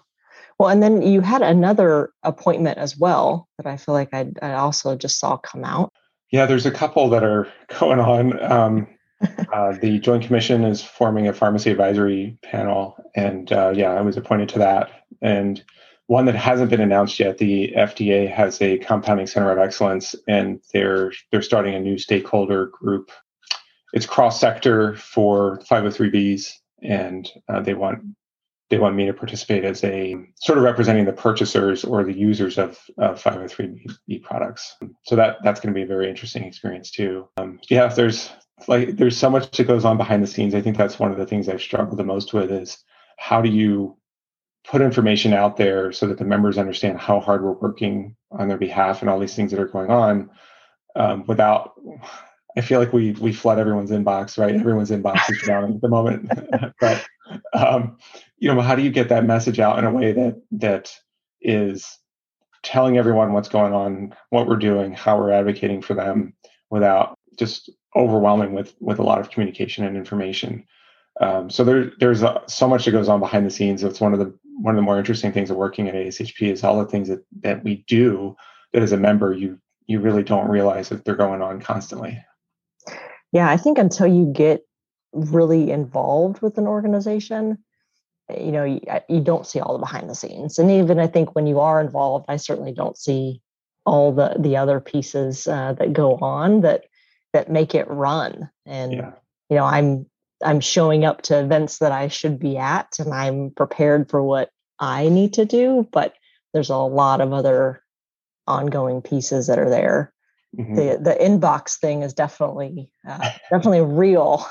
well, 0.58 0.70
and 0.70 0.82
then 0.82 1.02
you 1.02 1.20
had 1.20 1.42
another 1.42 2.10
appointment 2.24 2.78
as 2.78 2.98
well 2.98 3.48
that 3.58 3.66
I 3.66 3.76
feel 3.76 3.94
like 3.94 4.12
I, 4.12 4.26
I 4.42 4.54
also 4.54 4.96
just 4.96 5.18
saw 5.18 5.36
come 5.36 5.64
out. 5.64 5.92
Yeah, 6.32 6.46
there's 6.46 6.66
a 6.66 6.70
couple 6.70 7.08
that 7.10 7.22
are 7.22 7.48
going 7.78 8.00
on. 8.00 8.42
Um, 8.42 8.86
uh, 9.52 9.76
the 9.80 9.98
Joint 9.98 10.24
Commission 10.24 10.64
is 10.64 10.82
forming 10.82 11.26
a 11.26 11.32
pharmacy 11.32 11.70
advisory 11.70 12.38
panel, 12.42 12.96
and 13.14 13.50
uh, 13.52 13.72
yeah, 13.74 13.90
I 13.90 14.00
was 14.00 14.16
appointed 14.16 14.48
to 14.50 14.58
that. 14.60 14.90
And 15.22 15.62
one 16.08 16.24
that 16.24 16.34
hasn't 16.34 16.70
been 16.70 16.80
announced 16.80 17.20
yet, 17.20 17.36
the 17.36 17.72
FDA 17.76 18.32
has 18.32 18.60
a 18.62 18.78
compounding 18.78 19.26
center 19.26 19.52
of 19.52 19.58
excellence, 19.58 20.14
and 20.26 20.60
they're 20.72 21.12
they're 21.30 21.42
starting 21.42 21.74
a 21.74 21.80
new 21.80 21.98
stakeholder 21.98 22.66
group. 22.66 23.10
It's 23.92 24.06
cross 24.06 24.40
sector 24.40 24.96
for 24.96 25.60
503bs, 25.70 26.50
and 26.82 27.30
uh, 27.48 27.60
they 27.60 27.74
want 27.74 28.00
they 28.70 28.78
want 28.78 28.96
me 28.96 29.04
to 29.04 29.12
participate 29.12 29.64
as 29.64 29.84
a 29.84 30.16
sort 30.36 30.56
of 30.56 30.64
representing 30.64 31.04
the 31.04 31.12
purchasers 31.12 31.84
or 31.84 32.04
the 32.04 32.12
users 32.12 32.58
of, 32.58 32.78
of 32.96 33.22
503b 33.22 34.22
products. 34.22 34.76
So 35.04 35.14
that 35.16 35.36
that's 35.44 35.60
going 35.60 35.74
to 35.74 35.78
be 35.78 35.84
a 35.84 35.86
very 35.86 36.08
interesting 36.08 36.44
experience 36.44 36.90
too. 36.90 37.28
Um, 37.36 37.60
yeah, 37.68 37.86
there's 37.88 38.30
like 38.66 38.96
there's 38.96 39.16
so 39.16 39.28
much 39.28 39.54
that 39.58 39.66
goes 39.66 39.84
on 39.84 39.98
behind 39.98 40.22
the 40.22 40.26
scenes. 40.26 40.54
I 40.54 40.62
think 40.62 40.78
that's 40.78 40.98
one 40.98 41.12
of 41.12 41.18
the 41.18 41.26
things 41.26 41.50
I've 41.50 41.60
struggled 41.60 41.98
the 41.98 42.04
most 42.04 42.32
with 42.32 42.50
is 42.50 42.82
how 43.18 43.42
do 43.42 43.50
you 43.50 43.98
put 44.68 44.82
information 44.82 45.32
out 45.32 45.56
there 45.56 45.92
so 45.92 46.06
that 46.06 46.18
the 46.18 46.24
members 46.24 46.58
understand 46.58 46.98
how 46.98 47.20
hard 47.20 47.42
we're 47.42 47.52
working 47.52 48.14
on 48.30 48.48
their 48.48 48.58
behalf 48.58 49.00
and 49.00 49.10
all 49.10 49.18
these 49.18 49.34
things 49.34 49.50
that 49.50 49.60
are 49.60 49.66
going 49.66 49.90
on 49.90 50.30
um, 50.94 51.24
without 51.26 51.72
I 52.56 52.60
feel 52.60 52.80
like 52.80 52.92
we 52.92 53.12
we 53.12 53.32
flood 53.32 53.58
everyone's 53.58 53.90
inbox, 53.90 54.36
right? 54.36 54.54
Everyone's 54.54 54.90
inbox 54.90 55.30
is 55.30 55.42
down 55.46 55.74
at 55.74 55.80
the 55.80 55.88
moment. 55.88 56.30
but 56.80 57.06
um, 57.52 57.98
you 58.38 58.52
know, 58.52 58.60
how 58.60 58.74
do 58.74 58.82
you 58.82 58.90
get 58.90 59.10
that 59.10 59.24
message 59.24 59.60
out 59.60 59.78
in 59.78 59.84
a 59.84 59.92
way 59.92 60.12
that 60.12 60.42
that 60.52 60.92
is 61.40 61.86
telling 62.64 62.98
everyone 62.98 63.32
what's 63.32 63.48
going 63.48 63.72
on, 63.72 64.14
what 64.30 64.48
we're 64.48 64.56
doing, 64.56 64.92
how 64.92 65.16
we're 65.16 65.30
advocating 65.30 65.82
for 65.82 65.94
them, 65.94 66.34
without 66.68 67.16
just 67.38 67.70
overwhelming 67.94 68.54
with 68.54 68.74
with 68.80 68.98
a 68.98 69.04
lot 69.04 69.20
of 69.20 69.30
communication 69.30 69.84
and 69.84 69.96
information. 69.96 70.64
Um, 71.20 71.50
so 71.50 71.64
there, 71.64 71.92
there's 71.98 72.22
so 72.46 72.68
much 72.68 72.84
that 72.84 72.92
goes 72.92 73.08
on 73.08 73.20
behind 73.20 73.44
the 73.44 73.50
scenes. 73.50 73.82
It's 73.82 74.00
one 74.00 74.12
of 74.12 74.18
the 74.18 74.32
one 74.60 74.74
of 74.74 74.76
the 74.76 74.82
more 74.82 74.98
interesting 74.98 75.32
things 75.32 75.50
of 75.50 75.56
working 75.56 75.88
at 75.88 75.94
ASHP 75.94 76.52
is 76.52 76.64
all 76.64 76.78
the 76.78 76.90
things 76.90 77.08
that 77.08 77.24
that 77.40 77.64
we 77.64 77.84
do 77.88 78.36
that 78.72 78.82
as 78.82 78.92
a 78.92 78.96
member 78.96 79.32
you 79.32 79.58
you 79.86 80.00
really 80.00 80.22
don't 80.22 80.48
realize 80.48 80.90
that 80.90 81.04
they're 81.04 81.16
going 81.16 81.42
on 81.42 81.60
constantly. 81.60 82.22
Yeah, 83.32 83.50
I 83.50 83.56
think 83.56 83.78
until 83.78 84.06
you 84.06 84.26
get 84.32 84.64
really 85.12 85.70
involved 85.70 86.40
with 86.42 86.58
an 86.58 86.66
organization, 86.66 87.58
you 88.28 88.52
know, 88.52 88.64
you, 88.64 88.80
you 89.08 89.20
don't 89.20 89.46
see 89.46 89.60
all 89.60 89.72
the 89.72 89.78
behind 89.78 90.08
the 90.08 90.14
scenes. 90.14 90.58
And 90.58 90.70
even 90.70 90.98
I 90.98 91.06
think 91.06 91.34
when 91.34 91.46
you 91.46 91.60
are 91.60 91.80
involved, 91.80 92.26
I 92.28 92.36
certainly 92.36 92.72
don't 92.72 92.96
see 92.96 93.40
all 93.86 94.12
the 94.12 94.36
the 94.38 94.56
other 94.56 94.80
pieces 94.80 95.48
uh, 95.48 95.72
that 95.74 95.92
go 95.92 96.16
on 96.16 96.60
that 96.60 96.84
that 97.32 97.50
make 97.50 97.74
it 97.74 97.88
run. 97.88 98.50
And 98.66 98.92
yeah. 98.92 99.12
you 99.48 99.56
know, 99.56 99.64
I'm 99.64 100.06
I'm 100.44 100.60
showing 100.60 101.04
up 101.04 101.22
to 101.22 101.40
events 101.40 101.78
that 101.78 101.92
I 101.92 102.08
should 102.08 102.38
be 102.38 102.56
at, 102.56 102.98
and 102.98 103.12
I'm 103.12 103.50
prepared 103.50 104.08
for 104.08 104.22
what 104.22 104.50
I 104.78 105.08
need 105.08 105.34
to 105.34 105.44
do. 105.44 105.88
But 105.92 106.14
there's 106.52 106.70
a 106.70 106.76
lot 106.76 107.20
of 107.20 107.32
other 107.32 107.82
ongoing 108.46 109.02
pieces 109.02 109.48
that 109.48 109.58
are 109.58 109.68
there 109.68 110.12
Mm-hmm. 110.56 110.74
The 110.74 110.98
the 111.02 111.24
inbox 111.24 111.78
thing 111.78 112.02
is 112.02 112.14
definitely 112.14 112.90
uh, 113.06 113.30
definitely 113.50 113.82
real, 113.82 114.46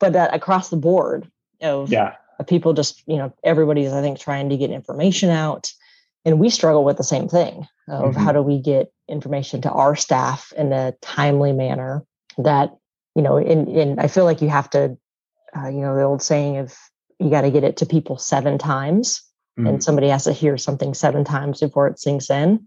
but 0.00 0.14
that 0.14 0.34
across 0.34 0.70
the 0.70 0.76
board 0.76 1.30
of 1.60 1.90
yeah. 1.92 2.14
people 2.46 2.72
just 2.72 3.02
you 3.06 3.16
know 3.16 3.32
everybody's 3.44 3.92
I 3.92 4.00
think 4.00 4.18
trying 4.18 4.48
to 4.48 4.56
get 4.56 4.70
information 4.70 5.28
out, 5.28 5.70
and 6.24 6.40
we 6.40 6.48
struggle 6.48 6.84
with 6.84 6.96
the 6.96 7.04
same 7.04 7.28
thing 7.28 7.68
of 7.88 8.12
mm-hmm. 8.12 8.20
how 8.20 8.32
do 8.32 8.40
we 8.40 8.58
get 8.58 8.90
information 9.06 9.60
to 9.62 9.70
our 9.70 9.94
staff 9.94 10.50
in 10.56 10.72
a 10.72 10.94
timely 11.02 11.52
manner 11.52 12.02
that 12.38 12.74
you 13.14 13.20
know 13.20 13.36
in 13.36 13.68
in 13.68 13.98
I 13.98 14.08
feel 14.08 14.24
like 14.24 14.40
you 14.40 14.48
have 14.48 14.70
to 14.70 14.96
uh, 15.56 15.68
you 15.68 15.80
know 15.80 15.94
the 15.94 16.02
old 16.02 16.22
saying 16.22 16.58
of 16.58 16.74
you 17.18 17.30
got 17.30 17.42
to 17.42 17.50
get 17.50 17.64
it 17.64 17.76
to 17.78 17.86
people 17.86 18.18
seven 18.18 18.58
times 18.58 19.22
mm-hmm. 19.58 19.66
and 19.66 19.84
somebody 19.84 20.08
has 20.08 20.24
to 20.24 20.32
hear 20.32 20.56
something 20.58 20.94
seven 20.94 21.24
times 21.24 21.60
before 21.60 21.86
it 21.86 21.98
sinks 21.98 22.30
in. 22.30 22.66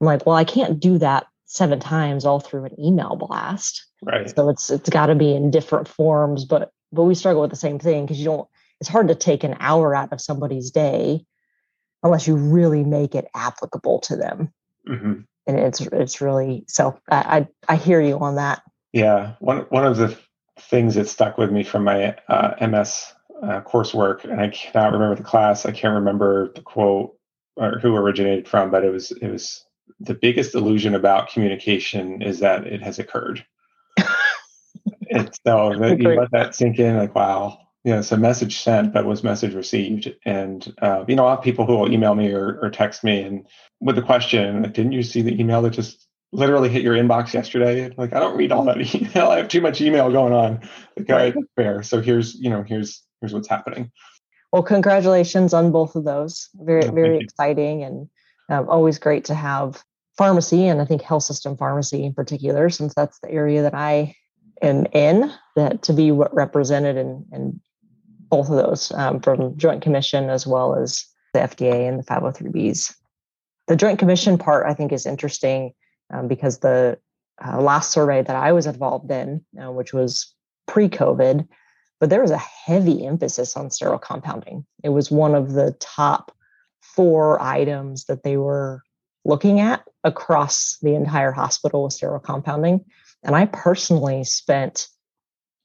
I'm 0.00 0.06
like, 0.06 0.26
well, 0.26 0.36
I 0.36 0.44
can't 0.44 0.80
do 0.80 0.98
that 0.98 1.26
seven 1.46 1.80
times 1.80 2.24
all 2.24 2.40
through 2.40 2.64
an 2.64 2.80
email 2.80 3.16
blast. 3.16 3.84
Right. 4.02 4.30
So 4.34 4.48
it's 4.48 4.70
it's 4.70 4.88
got 4.88 5.06
to 5.06 5.14
be 5.14 5.34
in 5.34 5.50
different 5.50 5.88
forms, 5.88 6.44
but 6.44 6.72
but 6.92 7.04
we 7.04 7.14
struggle 7.14 7.42
with 7.42 7.50
the 7.50 7.56
same 7.56 7.78
thing 7.78 8.04
because 8.04 8.18
you 8.18 8.24
don't. 8.24 8.48
It's 8.80 8.88
hard 8.88 9.08
to 9.08 9.14
take 9.14 9.44
an 9.44 9.56
hour 9.60 9.94
out 9.94 10.12
of 10.12 10.22
somebody's 10.22 10.70
day 10.70 11.26
unless 12.02 12.26
you 12.26 12.34
really 12.34 12.82
make 12.82 13.14
it 13.14 13.26
applicable 13.34 14.00
to 14.00 14.16
them. 14.16 14.52
Mm-hmm. 14.88 15.20
And 15.46 15.58
it's 15.58 15.80
it's 15.80 16.20
really 16.20 16.64
so. 16.66 16.98
I, 17.10 17.46
I 17.68 17.74
I 17.74 17.76
hear 17.76 18.00
you 18.00 18.18
on 18.18 18.36
that. 18.36 18.62
Yeah, 18.92 19.34
one 19.40 19.66
one 19.68 19.84
of 19.84 19.96
the 19.98 20.16
things 20.60 20.94
that 20.94 21.08
stuck 21.08 21.38
with 21.38 21.50
me 21.50 21.62
from 21.62 21.84
my 21.84 22.16
uh, 22.28 22.54
MS 22.66 23.12
uh, 23.42 23.60
coursework, 23.62 24.24
and 24.24 24.40
I 24.40 24.48
cannot 24.48 24.92
remember 24.92 25.14
the 25.14 25.22
class. 25.22 25.66
I 25.66 25.72
can't 25.72 25.94
remember 25.94 26.52
the 26.54 26.62
quote 26.62 27.16
or 27.56 27.78
who 27.78 27.96
originated 27.96 28.48
from, 28.48 28.70
but 28.70 28.84
it 28.84 28.90
was 28.90 29.10
it 29.12 29.28
was 29.28 29.64
the 29.98 30.14
biggest 30.14 30.54
illusion 30.54 30.94
about 30.94 31.30
communication 31.30 32.22
is 32.22 32.40
that 32.40 32.66
it 32.66 32.82
has 32.82 32.98
occurred. 32.98 33.44
and 35.10 35.30
so 35.46 35.74
that 35.78 35.98
you 35.98 36.08
let 36.14 36.30
that 36.30 36.54
sink 36.54 36.78
in, 36.78 36.96
like, 36.96 37.14
wow, 37.14 37.58
you 37.84 37.92
know, 37.92 37.98
it's 37.98 38.12
a 38.12 38.16
message 38.16 38.58
sent, 38.58 38.92
but 38.92 39.04
was 39.04 39.24
message 39.24 39.54
received? 39.54 40.14
And, 40.24 40.74
uh, 40.80 41.04
you 41.08 41.16
know, 41.16 41.26
I 41.26 41.32
have 41.32 41.42
people 41.42 41.66
who 41.66 41.76
will 41.76 41.92
email 41.92 42.14
me 42.14 42.32
or, 42.32 42.58
or 42.62 42.70
text 42.70 43.04
me 43.04 43.22
and 43.22 43.46
with 43.80 43.96
the 43.96 44.02
question, 44.02 44.62
didn't 44.62 44.92
you 44.92 45.02
see 45.02 45.22
the 45.22 45.38
email 45.40 45.62
that 45.62 45.70
just 45.70 46.06
literally 46.32 46.68
hit 46.68 46.82
your 46.82 46.94
inbox 46.94 47.32
yesterday. 47.34 47.92
Like, 47.96 48.12
I 48.12 48.20
don't 48.20 48.36
read 48.36 48.52
all 48.52 48.64
that 48.64 48.94
email. 48.94 49.28
I 49.30 49.38
have 49.38 49.48
too 49.48 49.60
much 49.60 49.80
email 49.80 50.10
going 50.10 50.32
on. 50.32 50.60
Like, 50.96 51.08
right. 51.08 51.34
fair. 51.56 51.82
So 51.82 52.00
here's, 52.00 52.34
you 52.34 52.50
know, 52.50 52.62
here's 52.62 53.02
here's 53.20 53.34
what's 53.34 53.48
happening. 53.48 53.90
Well, 54.52 54.62
congratulations 54.62 55.54
on 55.54 55.70
both 55.70 55.94
of 55.94 56.04
those. 56.04 56.48
Very, 56.54 56.84
yeah, 56.84 56.90
very 56.90 57.18
exciting 57.18 57.84
and 57.84 58.08
um, 58.48 58.68
always 58.68 58.98
great 58.98 59.24
to 59.26 59.34
have 59.34 59.82
pharmacy 60.18 60.66
and 60.66 60.80
I 60.80 60.84
think 60.84 61.02
health 61.02 61.22
system 61.22 61.56
pharmacy 61.56 62.04
in 62.04 62.12
particular, 62.12 62.68
since 62.68 62.94
that's 62.94 63.20
the 63.20 63.30
area 63.30 63.62
that 63.62 63.74
I 63.74 64.14
am 64.60 64.86
in, 64.92 65.32
that 65.56 65.82
to 65.82 65.92
be 65.92 66.10
what 66.10 66.34
represented 66.34 66.96
in, 66.96 67.24
in 67.32 67.60
both 68.28 68.50
of 68.50 68.56
those 68.56 68.92
um, 68.92 69.20
from 69.20 69.56
Joint 69.56 69.82
Commission 69.82 70.30
as 70.30 70.46
well 70.46 70.74
as 70.74 71.04
the 71.32 71.40
FDA 71.40 71.88
and 71.88 71.98
the 71.98 72.04
503Bs. 72.04 72.94
The 73.68 73.76
Joint 73.76 73.98
Commission 74.00 74.36
part 74.36 74.66
I 74.66 74.74
think 74.74 74.92
is 74.92 75.06
interesting 75.06 75.72
um, 76.10 76.28
because 76.28 76.58
the 76.58 76.98
uh, 77.44 77.60
last 77.60 77.90
survey 77.90 78.22
that 78.22 78.36
I 78.36 78.52
was 78.52 78.66
involved 78.66 79.10
in, 79.10 79.44
uh, 79.60 79.70
which 79.70 79.92
was 79.92 80.34
pre 80.66 80.88
COVID, 80.88 81.46
but 81.98 82.10
there 82.10 82.22
was 82.22 82.30
a 82.30 82.38
heavy 82.38 83.06
emphasis 83.06 83.56
on 83.56 83.70
sterile 83.70 83.98
compounding. 83.98 84.64
It 84.82 84.90
was 84.90 85.10
one 85.10 85.34
of 85.34 85.52
the 85.52 85.76
top 85.80 86.32
four 86.80 87.40
items 87.40 88.06
that 88.06 88.22
they 88.22 88.36
were 88.36 88.82
looking 89.24 89.60
at 89.60 89.84
across 90.02 90.78
the 90.82 90.94
entire 90.94 91.32
hospital 91.32 91.84
with 91.84 91.92
sterile 91.92 92.20
compounding. 92.20 92.84
And 93.22 93.36
I 93.36 93.46
personally 93.46 94.24
spent 94.24 94.88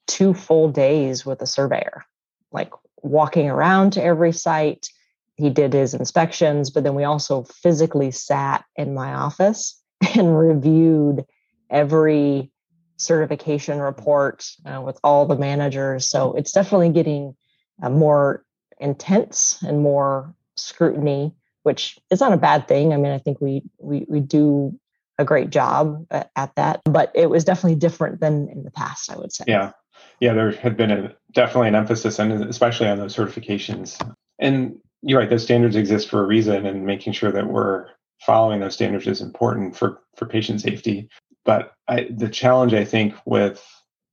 two 0.08 0.34
full 0.34 0.70
days 0.70 1.26
with 1.26 1.42
a 1.42 1.48
surveyor, 1.48 2.04
like 2.52 2.72
walking 3.02 3.50
around 3.50 3.94
to 3.94 4.04
every 4.04 4.34
site. 4.34 4.90
He 5.36 5.50
did 5.50 5.74
his 5.74 5.94
inspections, 5.94 6.70
but 6.70 6.84
then 6.84 6.96
we 6.96 7.06
also 7.06 7.44
physically 7.44 8.12
sat 8.12 8.66
in 8.76 8.94
my 8.94 9.14
office 9.14 9.82
and 10.16 10.38
reviewed 10.38 11.26
every 11.70 12.52
certification 12.98 13.80
report 13.80 14.50
uh, 14.66 14.82
with 14.82 15.00
all 15.04 15.26
the 15.26 15.36
managers. 15.36 16.10
So 16.10 16.34
it's 16.34 16.52
definitely 16.52 16.90
getting 16.90 17.36
uh, 17.82 17.90
more 17.90 18.46
intense 18.80 19.62
and 19.62 19.82
more 19.82 20.34
scrutiny, 20.56 21.34
which 21.64 21.98
is 22.10 22.22
not 22.22 22.34
a 22.34 22.38
bad 22.38 22.68
thing. 22.68 22.94
I 22.94 22.98
mean, 22.98 23.12
I 23.12 23.18
think 23.18 23.42
we 23.42 23.64
we 23.80 24.06
we 24.08 24.20
do 24.20 24.78
a 25.18 25.26
great 25.26 25.50
job 25.50 26.06
at, 26.12 26.30
at 26.36 26.56
that, 26.56 26.82
but 26.86 27.12
it 27.16 27.30
was 27.30 27.44
definitely 27.44 27.76
different 27.76 28.20
than 28.20 28.50
in 28.50 28.64
the 28.64 28.72
past. 28.72 29.12
I 29.12 29.18
would 29.18 29.34
say. 29.34 29.46
Yeah, 29.48 29.72
yeah, 30.20 30.34
there 30.34 30.52
had 30.52 30.78
been 30.78 30.92
a, 30.92 31.16
definitely 31.34 31.70
an 31.70 31.76
emphasis, 31.76 32.20
and 32.20 32.32
especially 32.46 32.88
on 32.88 32.98
those 32.98 33.16
certifications. 33.16 34.00
And 34.40 34.78
you're 35.02 35.20
right; 35.20 35.30
those 35.30 35.44
standards 35.44 35.76
exist 35.76 36.10
for 36.10 36.22
a 36.22 36.26
reason, 36.26 36.66
and 36.66 36.86
making 36.86 37.14
sure 37.14 37.32
that 37.32 37.48
we're 37.48 37.88
following 38.20 38.60
those 38.60 38.74
standards 38.74 39.08
is 39.08 39.22
important 39.22 39.76
for 39.76 40.02
for 40.16 40.26
patient 40.26 40.62
safety. 40.62 41.10
But 41.44 41.74
I, 41.88 42.08
the 42.10 42.30
challenge, 42.30 42.74
I 42.74 42.86
think, 42.86 43.14
with 43.26 43.64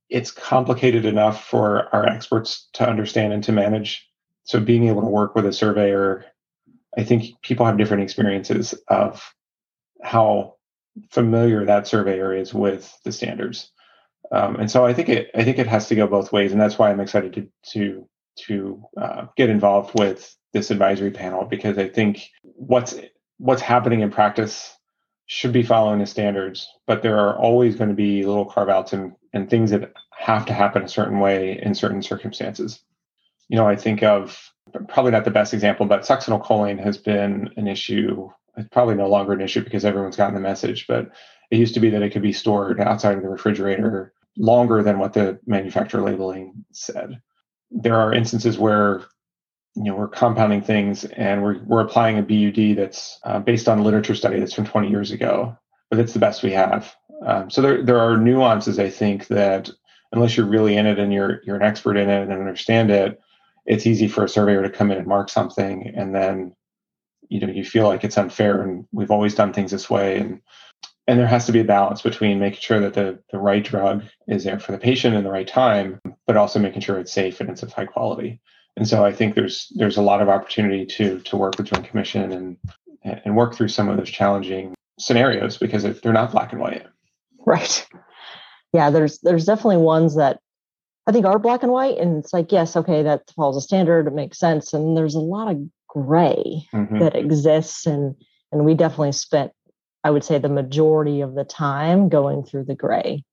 it's 0.09 0.31
complicated 0.31 1.05
enough 1.05 1.45
for 1.45 1.93
our 1.93 2.05
experts 2.05 2.69
to 2.73 2.87
understand 2.87 3.33
and 3.33 3.43
to 3.45 3.51
manage. 3.51 4.07
So 4.43 4.59
being 4.59 4.87
able 4.87 5.01
to 5.01 5.07
work 5.07 5.35
with 5.35 5.45
a 5.45 5.53
surveyor, 5.53 6.25
I 6.97 7.03
think 7.03 7.41
people 7.41 7.65
have 7.65 7.77
different 7.77 8.03
experiences 8.03 8.75
of 8.87 9.33
how 10.03 10.55
familiar 11.09 11.65
that 11.65 11.87
surveyor 11.87 12.35
is 12.35 12.53
with 12.53 12.95
the 13.03 13.11
standards. 13.11 13.71
Um, 14.31 14.57
and 14.57 14.69
so 14.69 14.85
I 14.85 14.93
think 14.93 15.09
it 15.09 15.31
I 15.35 15.43
think 15.43 15.59
it 15.59 15.67
has 15.67 15.87
to 15.87 15.95
go 15.95 16.07
both 16.07 16.31
ways, 16.31 16.51
and 16.51 16.61
that's 16.61 16.77
why 16.77 16.91
I'm 16.91 16.99
excited 16.99 17.33
to 17.33 17.47
to 17.73 18.07
to 18.47 18.83
uh, 18.99 19.25
get 19.37 19.49
involved 19.49 19.97
with 19.97 20.35
this 20.53 20.71
advisory 20.71 21.11
panel 21.11 21.45
because 21.45 21.77
I 21.77 21.87
think 21.87 22.29
what's 22.41 22.95
what's 23.43 23.61
happening 23.61 23.99
in 23.99 24.09
practice 24.09 24.77
should 25.25 25.51
be 25.51 25.63
following 25.63 25.99
the 25.99 26.05
standards, 26.05 26.65
but 26.87 27.01
there 27.01 27.19
are 27.19 27.37
always 27.37 27.75
going 27.75 27.89
to 27.89 27.95
be 27.95 28.23
little 28.23 28.45
carve 28.45 28.69
outs 28.69 28.93
and, 28.93 29.13
and 29.33 29.49
things 29.49 29.69
that 29.71 29.91
have 30.17 30.45
to 30.45 30.53
happen 30.53 30.81
a 30.83 30.87
certain 30.87 31.19
way 31.19 31.59
in 31.61 31.75
certain 31.75 32.01
circumstances. 32.01 32.79
You 33.49 33.57
know, 33.57 33.67
I 33.67 33.75
think 33.75 34.01
of 34.01 34.39
probably 34.87 35.11
not 35.11 35.25
the 35.25 35.31
best 35.31 35.53
example, 35.53 35.85
but 35.85 36.03
succinylcholine 36.03 36.81
has 36.81 36.97
been 36.97 37.49
an 37.57 37.67
issue. 37.67 38.29
It's 38.55 38.69
probably 38.69 38.95
no 38.95 39.09
longer 39.09 39.33
an 39.33 39.41
issue 39.41 39.61
because 39.61 39.83
everyone's 39.83 40.15
gotten 40.15 40.35
the 40.35 40.39
message, 40.39 40.87
but 40.87 41.11
it 41.51 41.57
used 41.57 41.73
to 41.73 41.81
be 41.81 41.89
that 41.89 42.01
it 42.01 42.13
could 42.13 42.21
be 42.21 42.31
stored 42.31 42.79
outside 42.79 43.17
of 43.17 43.23
the 43.23 43.29
refrigerator 43.29 44.13
longer 44.37 44.81
than 44.83 44.99
what 44.99 45.11
the 45.11 45.37
manufacturer 45.45 46.01
labeling 46.01 46.63
said. 46.71 47.21
There 47.71 47.97
are 47.97 48.13
instances 48.13 48.57
where 48.57 49.03
you 49.75 49.83
know 49.83 49.95
we're 49.95 50.07
compounding 50.07 50.61
things 50.61 51.05
and 51.05 51.41
we're 51.41 51.59
we're 51.65 51.81
applying 51.81 52.17
a 52.17 52.21
BUD 52.21 52.77
that's 52.77 53.19
uh, 53.23 53.39
based 53.39 53.67
on 53.67 53.79
a 53.79 53.83
literature 53.83 54.15
study 54.15 54.39
that's 54.39 54.53
from 54.53 54.65
20 54.65 54.89
years 54.89 55.11
ago, 55.11 55.57
but 55.89 55.99
it's 55.99 56.13
the 56.13 56.19
best 56.19 56.43
we 56.43 56.51
have. 56.51 56.95
Um, 57.25 57.49
so 57.49 57.61
there 57.61 57.83
there 57.83 57.99
are 57.99 58.17
nuances 58.17 58.79
I 58.79 58.89
think 58.89 59.27
that 59.27 59.69
unless 60.11 60.37
you're 60.37 60.45
really 60.45 60.77
in 60.77 60.85
it 60.85 60.99
and 60.99 61.11
you're 61.11 61.41
you're 61.43 61.55
an 61.55 61.63
expert 61.63 61.97
in 61.97 62.09
it 62.09 62.23
and 62.23 62.31
understand 62.31 62.91
it, 62.91 63.19
it's 63.65 63.87
easy 63.87 64.07
for 64.07 64.23
a 64.23 64.29
surveyor 64.29 64.61
to 64.61 64.69
come 64.69 64.91
in 64.91 64.97
and 64.97 65.07
mark 65.07 65.29
something 65.29 65.91
and 65.95 66.13
then 66.13 66.55
you 67.29 67.39
know 67.39 67.51
you 67.51 67.65
feel 67.65 67.87
like 67.87 68.03
it's 68.03 68.17
unfair 68.17 68.61
and 68.61 68.85
we've 68.91 69.11
always 69.11 69.33
done 69.33 69.53
things 69.53 69.71
this 69.71 69.89
way 69.89 70.19
and 70.19 70.41
and 71.07 71.19
there 71.19 71.27
has 71.27 71.45
to 71.45 71.51
be 71.51 71.59
a 71.59 71.65
balance 71.65 72.01
between 72.01 72.39
making 72.39 72.61
sure 72.61 72.79
that 72.79 72.93
the, 72.93 73.19
the 73.31 73.37
right 73.37 73.63
drug 73.63 74.03
is 74.27 74.43
there 74.43 74.59
for 74.59 74.71
the 74.71 74.77
patient 74.77 75.15
in 75.15 75.23
the 75.23 75.31
right 75.31 75.47
time, 75.47 75.99
but 76.25 76.37
also 76.37 76.59
making 76.59 76.81
sure 76.81 76.97
it's 76.97 77.11
safe 77.11 77.41
and 77.41 77.49
it's 77.49 77.61
of 77.61 77.73
high 77.73 77.85
quality. 77.85 78.39
And 78.75 78.87
so 78.87 79.05
I 79.05 79.13
think 79.13 79.35
there's 79.35 79.71
there's 79.75 79.97
a 79.97 80.01
lot 80.01 80.21
of 80.21 80.29
opportunity 80.29 80.85
to 80.85 81.19
to 81.19 81.37
work 81.37 81.57
with 81.57 81.67
Joint 81.67 81.85
Commission 81.85 82.31
and 82.31 82.57
and 83.03 83.35
work 83.35 83.53
through 83.53 83.67
some 83.67 83.89
of 83.89 83.97
those 83.97 84.09
challenging 84.09 84.73
scenarios 84.99 85.57
because 85.57 85.83
they're 86.01 86.13
not 86.13 86.31
black 86.31 86.51
and 86.51 86.61
white. 86.61 86.85
Right. 87.45 87.85
Yeah, 88.73 88.89
there's 88.89 89.19
there's 89.19 89.45
definitely 89.45 89.77
ones 89.77 90.15
that 90.15 90.39
I 91.05 91.11
think 91.11 91.25
are 91.25 91.37
black 91.37 91.63
and 91.63 91.71
white, 91.71 91.97
and 91.97 92.17
it's 92.17 92.33
like 92.33 92.51
yes, 92.51 92.75
okay, 92.75 93.03
that 93.03 93.29
follows 93.35 93.57
a 93.57 93.61
standard, 93.61 94.07
it 94.07 94.13
makes 94.13 94.39
sense, 94.39 94.73
and 94.73 94.97
there's 94.97 95.15
a 95.15 95.19
lot 95.19 95.51
of 95.51 95.57
gray 95.87 96.65
mm-hmm. 96.73 96.99
that 96.99 97.15
exists, 97.15 97.85
and 97.85 98.15
and 98.51 98.65
we 98.65 98.73
definitely 98.73 99.11
spent, 99.11 99.51
I 100.03 100.11
would 100.11 100.23
say, 100.23 100.39
the 100.39 100.49
majority 100.49 101.21
of 101.21 101.35
the 101.35 101.43
time 101.43 102.09
going 102.09 102.43
through 102.43 102.65
the 102.65 102.75
gray. 102.75 103.23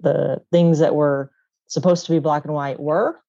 The 0.00 0.40
things 0.50 0.78
that 0.78 0.94
were 0.94 1.30
supposed 1.66 2.06
to 2.06 2.12
be 2.12 2.18
black 2.18 2.44
and 2.44 2.54
white 2.54 2.80
were, 2.80 3.20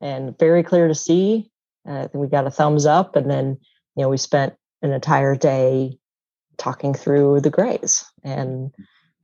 and 0.00 0.38
very 0.38 0.62
clear 0.62 0.88
to 0.88 0.94
see. 0.94 1.50
Uh, 1.88 2.00
I 2.00 2.00
think 2.02 2.14
we 2.14 2.28
got 2.28 2.46
a 2.46 2.50
thumbs 2.50 2.86
up, 2.86 3.16
and 3.16 3.30
then 3.30 3.58
you 3.96 4.02
know 4.02 4.08
we 4.08 4.16
spent 4.16 4.54
an 4.82 4.92
entire 4.92 5.34
day 5.34 5.98
talking 6.56 6.94
through 6.94 7.40
the 7.40 7.50
grays, 7.50 8.04
and 8.22 8.72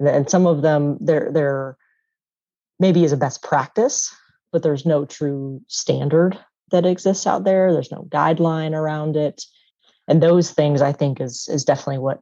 and 0.00 0.28
some 0.28 0.46
of 0.46 0.62
them 0.62 0.98
they're 1.00 1.76
maybe 2.78 3.04
as 3.04 3.12
a 3.12 3.16
best 3.16 3.42
practice, 3.42 4.14
but 4.52 4.62
there's 4.62 4.86
no 4.86 5.04
true 5.04 5.60
standard 5.68 6.38
that 6.70 6.86
exists 6.86 7.26
out 7.26 7.44
there. 7.44 7.72
There's 7.72 7.92
no 7.92 8.06
guideline 8.10 8.72
around 8.72 9.16
it, 9.16 9.44
and 10.08 10.22
those 10.22 10.50
things 10.50 10.82
I 10.82 10.92
think 10.92 11.20
is 11.20 11.48
is 11.50 11.64
definitely 11.64 11.98
what 11.98 12.20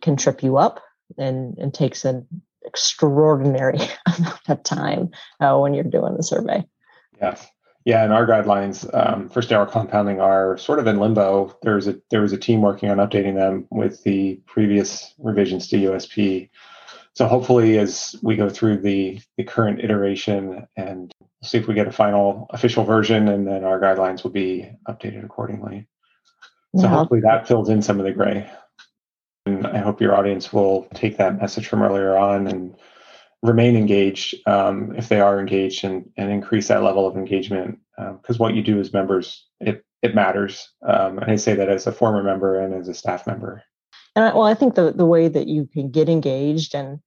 can 0.00 0.16
trip 0.16 0.42
you 0.42 0.56
up 0.56 0.80
and 1.18 1.56
and 1.58 1.72
takes 1.72 2.04
an 2.04 2.26
extraordinary 2.64 3.78
amount 4.18 4.48
of 4.48 4.62
time 4.62 5.10
uh, 5.40 5.58
when 5.58 5.74
you're 5.74 5.84
doing 5.84 6.16
the 6.16 6.22
survey. 6.22 6.64
Yes. 7.20 7.46
Yeah, 7.84 8.04
and 8.04 8.12
our 8.12 8.26
guidelines 8.26 8.88
um, 8.94 9.28
for 9.28 9.42
sterile 9.42 9.66
compounding 9.66 10.20
are 10.20 10.56
sort 10.56 10.78
of 10.78 10.86
in 10.86 11.00
limbo. 11.00 11.56
There's 11.62 11.88
a 11.88 12.00
there 12.10 12.20
was 12.20 12.32
a 12.32 12.38
team 12.38 12.62
working 12.62 12.90
on 12.90 12.98
updating 12.98 13.34
them 13.34 13.66
with 13.70 14.02
the 14.04 14.40
previous 14.46 15.14
revisions 15.18 15.66
to 15.68 15.76
USP. 15.76 16.48
So 17.14 17.26
hopefully, 17.26 17.78
as 17.78 18.14
we 18.22 18.36
go 18.36 18.48
through 18.48 18.78
the 18.78 19.20
the 19.36 19.44
current 19.44 19.80
iteration 19.80 20.66
and 20.76 21.12
see 21.42 21.58
if 21.58 21.66
we 21.66 21.74
get 21.74 21.88
a 21.88 21.92
final 21.92 22.46
official 22.50 22.84
version, 22.84 23.28
and 23.28 23.46
then 23.46 23.64
our 23.64 23.80
guidelines 23.80 24.22
will 24.22 24.30
be 24.30 24.70
updated 24.88 25.24
accordingly. 25.24 25.86
So 26.76 26.82
yeah. 26.82 26.88
hopefully 26.88 27.20
that 27.20 27.48
fills 27.48 27.68
in 27.68 27.82
some 27.82 27.98
of 27.98 28.06
the 28.06 28.12
gray. 28.12 28.48
And 29.44 29.66
I 29.66 29.78
hope 29.78 30.00
your 30.00 30.14
audience 30.14 30.52
will 30.52 30.86
take 30.94 31.16
that 31.16 31.40
message 31.40 31.66
from 31.66 31.82
earlier 31.82 32.16
on 32.16 32.46
and 32.46 32.76
remain 33.42 33.76
engaged 33.76 34.36
um, 34.46 34.94
if 34.96 35.08
they 35.08 35.20
are 35.20 35.40
engaged 35.40 35.84
and, 35.84 36.08
and 36.16 36.30
increase 36.30 36.68
that 36.68 36.82
level 36.82 37.06
of 37.06 37.16
engagement 37.16 37.78
because 37.96 38.36
um, 38.36 38.38
what 38.38 38.54
you 38.54 38.62
do 38.62 38.80
as 38.80 38.92
members 38.92 39.46
it 39.60 39.84
it 40.00 40.14
matters. 40.14 40.68
Um, 40.86 41.18
and 41.18 41.30
i 41.30 41.36
say 41.36 41.54
that 41.54 41.68
as 41.68 41.86
a 41.86 41.92
former 41.92 42.22
member 42.22 42.58
and 42.58 42.74
as 42.74 42.88
a 42.88 42.94
staff 42.94 43.26
member. 43.26 43.62
And 44.14 44.24
I, 44.24 44.34
well 44.34 44.44
i 44.44 44.54
think 44.54 44.74
the, 44.74 44.92
the 44.92 45.06
way 45.06 45.28
that 45.28 45.48
you 45.48 45.66
can 45.66 45.90
get 45.90 46.08
engaged 46.08 46.74
and 46.74 47.00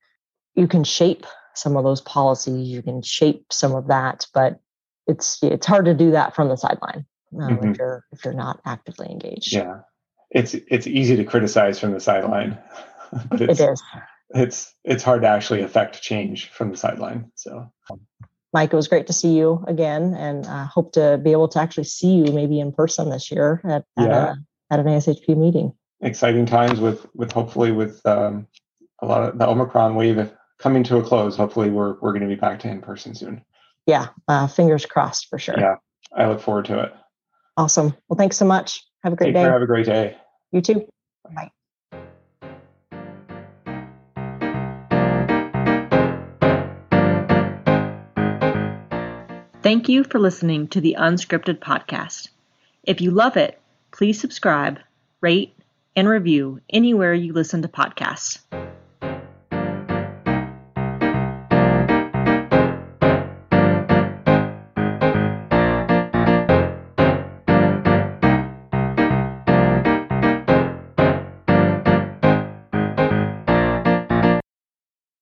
you 0.55 0.67
can 0.67 0.83
shape 0.83 1.25
some 1.53 1.77
of 1.77 1.83
those 1.83 2.01
policies 2.01 2.67
you 2.67 2.81
can 2.81 3.01
shape 3.01 3.45
some 3.51 3.73
of 3.73 3.87
that 3.87 4.27
but 4.33 4.59
it's 5.07 5.41
it's 5.41 5.65
hard 5.65 5.85
to 5.85 5.93
do 5.93 6.11
that 6.11 6.35
from 6.35 6.49
the 6.49 6.57
sideline 6.57 7.05
um, 7.39 7.57
mm-hmm. 7.57 7.71
if 7.71 7.77
you're 7.77 8.05
if 8.11 8.25
you're 8.25 8.33
not 8.33 8.59
actively 8.65 9.09
engaged. 9.09 9.53
Yeah. 9.53 9.81
It's 10.31 10.53
it's 10.53 10.87
easy 10.87 11.15
to 11.15 11.23
criticize 11.23 11.79
from 11.79 11.91
the 11.91 11.99
sideline 11.99 12.57
but 13.29 13.41
it's, 13.41 13.59
it 13.59 13.69
is 13.71 13.83
it's 14.29 14.73
it's 14.83 15.03
hard 15.03 15.21
to 15.21 15.27
actually 15.27 15.61
affect 15.61 16.01
change 16.01 16.49
from 16.49 16.71
the 16.71 16.77
sideline. 16.77 17.31
So, 17.35 17.71
Mike, 18.53 18.73
it 18.73 18.75
was 18.75 18.87
great 18.87 19.07
to 19.07 19.13
see 19.13 19.35
you 19.35 19.63
again, 19.67 20.13
and 20.13 20.45
I 20.47 20.65
hope 20.65 20.93
to 20.93 21.19
be 21.23 21.31
able 21.31 21.47
to 21.49 21.59
actually 21.59 21.83
see 21.85 22.15
you 22.15 22.31
maybe 22.31 22.59
in 22.59 22.71
person 22.71 23.09
this 23.09 23.31
year 23.31 23.61
at 23.63 23.85
at, 23.97 24.09
yeah. 24.09 24.33
a, 24.33 24.73
at 24.73 24.79
an 24.79 24.85
ASHP 24.87 25.37
meeting. 25.37 25.73
Exciting 26.01 26.45
times 26.45 26.79
with 26.79 27.05
with 27.13 27.31
hopefully 27.31 27.71
with 27.71 28.05
um, 28.05 28.47
a 29.01 29.05
lot 29.05 29.23
of 29.23 29.37
the 29.37 29.47
Omicron 29.47 29.95
wave 29.95 30.31
coming 30.59 30.83
to 30.83 30.97
a 30.97 31.03
close. 31.03 31.37
Hopefully, 31.37 31.69
we're 31.69 31.95
we're 32.01 32.11
going 32.11 32.21
to 32.21 32.27
be 32.27 32.35
back 32.35 32.59
to 32.59 32.69
in 32.69 32.81
person 32.81 33.13
soon. 33.15 33.43
Yeah, 33.85 34.07
uh, 34.27 34.47
fingers 34.47 34.85
crossed 34.85 35.27
for 35.27 35.37
sure. 35.37 35.59
Yeah, 35.59 35.75
I 36.15 36.27
look 36.27 36.41
forward 36.41 36.65
to 36.65 36.79
it. 36.79 36.93
Awesome. 37.57 37.95
Well, 38.09 38.17
thanks 38.17 38.37
so 38.37 38.45
much. 38.45 38.83
Have 39.03 39.13
a 39.13 39.15
great 39.15 39.27
Take 39.27 39.35
day. 39.35 39.41
Care, 39.43 39.53
have 39.53 39.61
a 39.61 39.67
great 39.67 39.85
day. 39.85 40.17
You 40.51 40.61
too. 40.61 40.87
Bye. 41.23 41.51
Thank 49.65 49.89
you 49.89 50.03
for 50.03 50.19
listening 50.19 50.67
to 50.67 50.79
the 50.79 50.95
Unscripted 50.99 51.57
Podcast. 51.57 52.27
If 52.83 53.01
you 53.01 53.09
love 53.09 53.35
it, 53.35 53.59
please 53.89 54.21
subscribe, 54.21 54.77
rate, 55.21 55.57
and 55.95 56.07
review 56.07 56.61
anywhere 56.69 57.15
you 57.15 57.33
listen 57.33 57.63
to 57.63 57.67
podcasts. 57.67 58.37